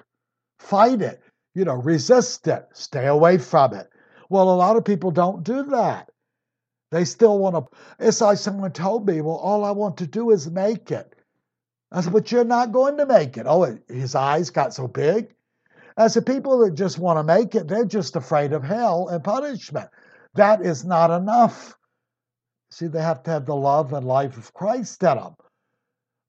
Fight 0.58 1.00
it. 1.00 1.22
You 1.54 1.64
know, 1.64 1.76
resist 1.76 2.46
it. 2.48 2.66
Stay 2.74 3.06
away 3.06 3.38
from 3.38 3.72
it. 3.72 3.88
Well, 4.28 4.52
a 4.52 4.54
lot 4.54 4.76
of 4.76 4.84
people 4.84 5.10
don't 5.10 5.42
do 5.42 5.62
that. 5.70 6.10
They 6.92 7.06
still 7.06 7.38
want 7.38 7.56
to. 7.56 7.76
It's 7.98 8.20
like 8.20 8.36
someone 8.36 8.70
told 8.70 9.08
me, 9.08 9.22
well, 9.22 9.36
all 9.36 9.64
I 9.64 9.70
want 9.70 9.96
to 9.96 10.06
do 10.06 10.30
is 10.30 10.50
make 10.50 10.92
it. 10.92 11.16
I 11.90 12.02
said, 12.02 12.12
but 12.12 12.30
you're 12.30 12.44
not 12.44 12.70
going 12.70 12.98
to 12.98 13.06
make 13.06 13.38
it. 13.38 13.46
Oh, 13.48 13.78
his 13.88 14.14
eyes 14.14 14.50
got 14.50 14.74
so 14.74 14.86
big. 14.86 15.34
I 15.96 16.08
said, 16.08 16.26
people 16.26 16.58
that 16.60 16.74
just 16.74 16.98
want 16.98 17.18
to 17.18 17.22
make 17.22 17.54
it, 17.54 17.66
they're 17.66 17.86
just 17.86 18.14
afraid 18.14 18.52
of 18.52 18.62
hell 18.62 19.08
and 19.08 19.24
punishment. 19.24 19.88
That 20.34 20.60
is 20.64 20.84
not 20.84 21.10
enough. 21.10 21.74
See, 22.70 22.88
they 22.88 23.02
have 23.02 23.22
to 23.22 23.30
have 23.30 23.46
the 23.46 23.56
love 23.56 23.94
and 23.94 24.06
life 24.06 24.36
of 24.36 24.52
Christ 24.52 25.02
in 25.02 25.16
them. 25.16 25.34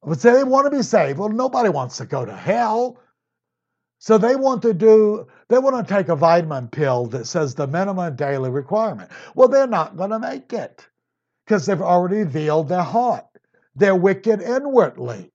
But 0.02 0.22
say 0.22 0.32
they 0.32 0.44
want 0.46 0.66
to 0.72 0.78
be 0.78 0.84
saved. 0.84 1.20
Well, 1.20 1.30
nobody 1.30 1.70
wants 1.70 1.98
to 1.98 2.06
go 2.06 2.26
to 2.26 2.36
hell. 2.36 3.00
So 4.04 4.18
they 4.18 4.36
want 4.36 4.62
to 4.64 4.74
do, 4.74 5.28
they 5.48 5.60
want 5.60 5.88
to 5.88 5.94
take 5.94 6.10
a 6.10 6.16
vitamin 6.18 6.68
pill 6.68 7.06
that 7.06 7.26
says 7.26 7.56
the 7.56 7.68
minimum 7.68 8.18
daily 8.18 8.50
requirement. 8.50 9.10
Well, 9.34 9.48
they're 9.48 9.66
not 9.66 9.96
going 9.96 10.10
to 10.10 10.20
make 10.20 10.52
it 10.52 10.86
because 11.46 11.66
they've 11.66 11.82
already 11.82 12.24
veiled 12.24 12.68
their 12.68 12.84
heart. 12.84 13.24
They're 13.78 13.96
wicked 13.96 14.42
inwardly. 14.42 15.32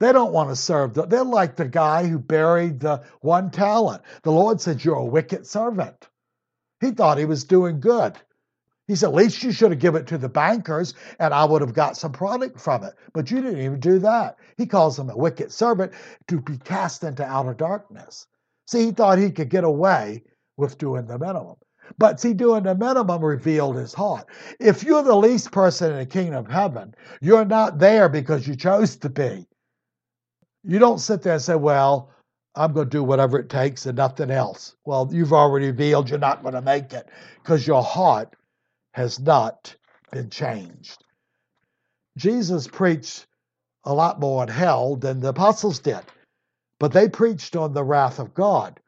They 0.00 0.12
don't 0.12 0.34
want 0.34 0.50
to 0.50 0.56
serve. 0.56 0.92
The, 0.92 1.06
they're 1.06 1.24
like 1.24 1.56
the 1.56 1.66
guy 1.66 2.06
who 2.06 2.18
buried 2.18 2.80
the 2.80 3.02
one 3.22 3.50
talent. 3.50 4.02
The 4.22 4.32
Lord 4.32 4.60
said, 4.60 4.84
You're 4.84 4.96
a 4.96 5.04
wicked 5.06 5.46
servant. 5.46 6.06
He 6.82 6.90
thought 6.90 7.16
he 7.16 7.24
was 7.24 7.44
doing 7.44 7.80
good. 7.80 8.18
He 8.86 8.94
said, 8.94 9.08
At 9.08 9.14
least 9.14 9.42
you 9.42 9.50
should 9.50 9.70
have 9.70 9.80
given 9.80 10.02
it 10.02 10.08
to 10.08 10.18
the 10.18 10.28
bankers 10.28 10.94
and 11.18 11.32
I 11.32 11.44
would 11.44 11.62
have 11.62 11.72
got 11.72 11.96
some 11.96 12.12
product 12.12 12.60
from 12.60 12.84
it. 12.84 12.94
But 13.12 13.30
you 13.30 13.40
didn't 13.40 13.60
even 13.60 13.80
do 13.80 13.98
that. 14.00 14.36
He 14.56 14.66
calls 14.66 14.98
him 14.98 15.10
a 15.10 15.16
wicked 15.16 15.52
servant 15.52 15.92
to 16.28 16.40
be 16.40 16.58
cast 16.58 17.02
into 17.04 17.24
outer 17.24 17.54
darkness. 17.54 18.26
See, 18.66 18.86
he 18.86 18.90
thought 18.92 19.18
he 19.18 19.30
could 19.30 19.48
get 19.48 19.64
away 19.64 20.22
with 20.56 20.78
doing 20.78 21.06
the 21.06 21.18
minimum. 21.18 21.56
But 21.98 22.20
see, 22.20 22.32
doing 22.32 22.62
the 22.62 22.74
minimum 22.74 23.22
revealed 23.22 23.76
his 23.76 23.92
heart. 23.92 24.26
If 24.58 24.82
you're 24.82 25.02
the 25.02 25.16
least 25.16 25.52
person 25.52 25.92
in 25.92 25.98
the 25.98 26.06
kingdom 26.06 26.46
of 26.46 26.50
heaven, 26.50 26.94
you're 27.20 27.44
not 27.44 27.78
there 27.78 28.08
because 28.08 28.46
you 28.48 28.56
chose 28.56 28.96
to 28.96 29.10
be. 29.10 29.46
You 30.62 30.78
don't 30.78 30.98
sit 30.98 31.22
there 31.22 31.34
and 31.34 31.42
say, 31.42 31.56
Well, 31.56 32.10
I'm 32.54 32.72
going 32.72 32.86
to 32.86 32.90
do 32.90 33.02
whatever 33.02 33.38
it 33.38 33.50
takes 33.50 33.84
and 33.86 33.96
nothing 33.96 34.30
else. 34.30 34.76
Well, 34.84 35.08
you've 35.12 35.32
already 35.32 35.66
revealed 35.66 36.08
you're 36.08 36.18
not 36.18 36.42
going 36.42 36.54
to 36.54 36.62
make 36.62 36.92
it 36.92 37.08
because 37.42 37.66
your 37.66 37.82
heart 37.82 38.34
has 38.94 39.18
not 39.18 39.74
been 40.12 40.30
changed. 40.30 41.04
Jesus 42.16 42.68
preached 42.68 43.26
a 43.82 43.92
lot 43.92 44.20
more 44.20 44.42
on 44.42 44.48
hell 44.48 44.94
than 44.94 45.18
the 45.18 45.30
apostles 45.30 45.80
did, 45.80 46.00
but 46.78 46.92
they 46.92 47.08
preached 47.08 47.56
on 47.56 47.74
the 47.74 47.82
wrath 47.82 48.20
of 48.20 48.34
God. 48.34 48.78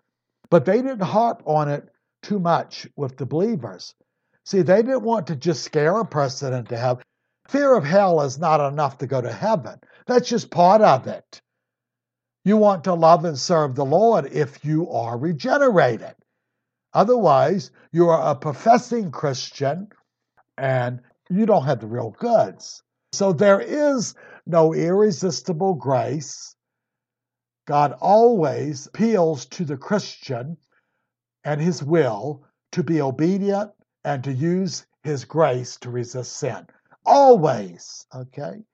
But 0.48 0.64
they 0.64 0.76
didn't 0.76 1.02
harp 1.02 1.42
on 1.44 1.68
it 1.68 1.88
too 2.22 2.38
much 2.38 2.86
with 2.94 3.16
the 3.16 3.26
believers. 3.26 3.94
See, 4.44 4.62
they 4.62 4.80
didn't 4.82 5.02
want 5.02 5.26
to 5.26 5.34
just 5.34 5.64
scare 5.64 5.98
a 5.98 6.04
person 6.04 6.54
into 6.54 6.76
heaven. 6.78 7.02
Fear 7.48 7.74
of 7.74 7.84
hell 7.84 8.20
is 8.22 8.38
not 8.38 8.60
enough 8.60 8.98
to 8.98 9.08
go 9.08 9.20
to 9.20 9.32
heaven. 9.32 9.80
That's 10.06 10.28
just 10.28 10.52
part 10.52 10.82
of 10.82 11.08
it. 11.08 11.40
You 12.44 12.56
want 12.56 12.84
to 12.84 12.94
love 12.94 13.24
and 13.24 13.36
serve 13.36 13.74
the 13.74 13.84
Lord 13.84 14.26
if 14.26 14.64
you 14.64 14.88
are 14.90 15.18
regenerated. 15.18 16.14
Otherwise, 16.96 17.72
you 17.92 18.08
are 18.08 18.30
a 18.30 18.34
professing 18.34 19.10
Christian 19.10 19.88
and 20.56 21.02
you 21.28 21.44
don't 21.44 21.66
have 21.66 21.80
the 21.80 21.86
real 21.86 22.16
goods. 22.18 22.82
So 23.12 23.34
there 23.34 23.60
is 23.60 24.14
no 24.46 24.72
irresistible 24.72 25.74
grace. 25.74 26.56
God 27.66 27.92
always 28.00 28.86
appeals 28.86 29.44
to 29.56 29.66
the 29.66 29.76
Christian 29.76 30.56
and 31.44 31.60
his 31.60 31.82
will 31.82 32.46
to 32.72 32.82
be 32.82 33.02
obedient 33.02 33.72
and 34.02 34.24
to 34.24 34.32
use 34.32 34.86
his 35.02 35.26
grace 35.26 35.76
to 35.80 35.90
resist 35.90 36.32
sin. 36.32 36.66
Always, 37.04 38.06
okay? 38.14 38.64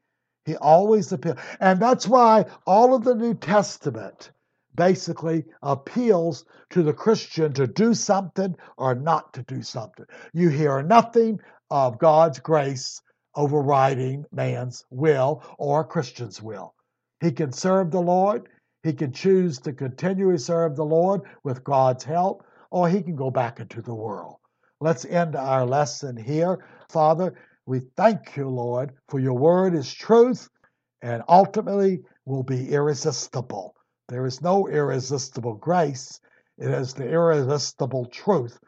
He 0.45 0.55
always 0.55 1.11
appeals. 1.11 1.39
And 1.59 1.83
that's 1.83 2.07
why 2.07 2.47
all 2.69 2.95
of 2.95 3.03
the 3.03 3.17
New 3.17 3.35
Testament 3.35 4.31
basically 4.75 5.45
appeals 5.63 6.45
to 6.71 6.83
the 6.83 6.93
Christian 6.93 7.53
to 7.55 7.67
do 7.67 7.95
something 7.95 8.55
or 8.77 8.95
not 8.95 9.33
to 9.35 9.43
do 9.43 9.63
something. 9.63 10.07
You 10.33 10.49
hear 10.49 10.83
nothing 10.83 11.39
of 11.71 11.99
God's 11.99 12.39
grace 12.39 13.01
overriding 13.35 14.25
man's 14.33 14.85
will 14.91 15.43
or 15.59 15.81
a 15.81 15.85
Christian's 15.85 16.43
will. 16.43 16.75
He 17.21 17.33
can 17.33 17.53
serve 17.53 17.91
the 17.91 18.01
Lord, 18.01 18.49
he 18.83 18.93
can 18.93 19.13
choose 19.13 19.59
to 19.61 19.73
continually 19.73 20.39
serve 20.39 20.77
the 20.77 20.85
Lord 20.85 21.23
with 21.45 21.65
God's 21.65 22.05
help, 22.05 22.45
or 22.71 22.89
he 22.89 23.03
can 23.03 23.17
go 23.17 23.31
back 23.31 23.61
into 23.61 23.81
the 23.81 23.95
world. 23.95 24.37
Let's 24.81 25.05
end 25.05 25.37
our 25.37 25.65
lesson 25.65 26.17
here. 26.17 26.65
Father, 26.91 27.35
we 27.67 27.83
thank 27.97 28.37
you, 28.37 28.49
Lord, 28.49 28.93
for 29.09 29.21
your 29.21 29.39
word 29.39 29.75
is 29.75 29.93
truth 29.93 30.49
and 31.01 31.23
ultimately 31.29 32.01
will 32.25 32.43
be 32.43 32.71
irresistible. 32.71 33.75
There 34.13 34.27
is 34.27 34.43
no 34.43 34.69
irresistible 34.69 35.55
grace. 35.55 36.21
It 36.59 36.71
is 36.71 36.93
the 36.93 37.09
irresistible 37.09 38.05
truth 38.05 38.59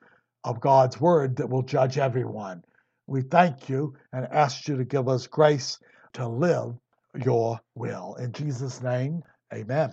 of 0.42 0.58
God's 0.58 0.98
word 0.98 1.36
that 1.36 1.50
will 1.50 1.60
judge 1.60 1.98
everyone. 1.98 2.64
We 3.06 3.20
thank 3.20 3.68
you 3.68 3.94
and 4.14 4.26
ask 4.32 4.66
you 4.68 4.78
to 4.78 4.86
give 4.86 5.06
us 5.06 5.26
grace 5.26 5.78
to 6.14 6.26
live 6.26 6.78
your 7.22 7.60
will. 7.74 8.14
In 8.14 8.32
Jesus' 8.32 8.80
name, 8.80 9.22
amen. 9.52 9.92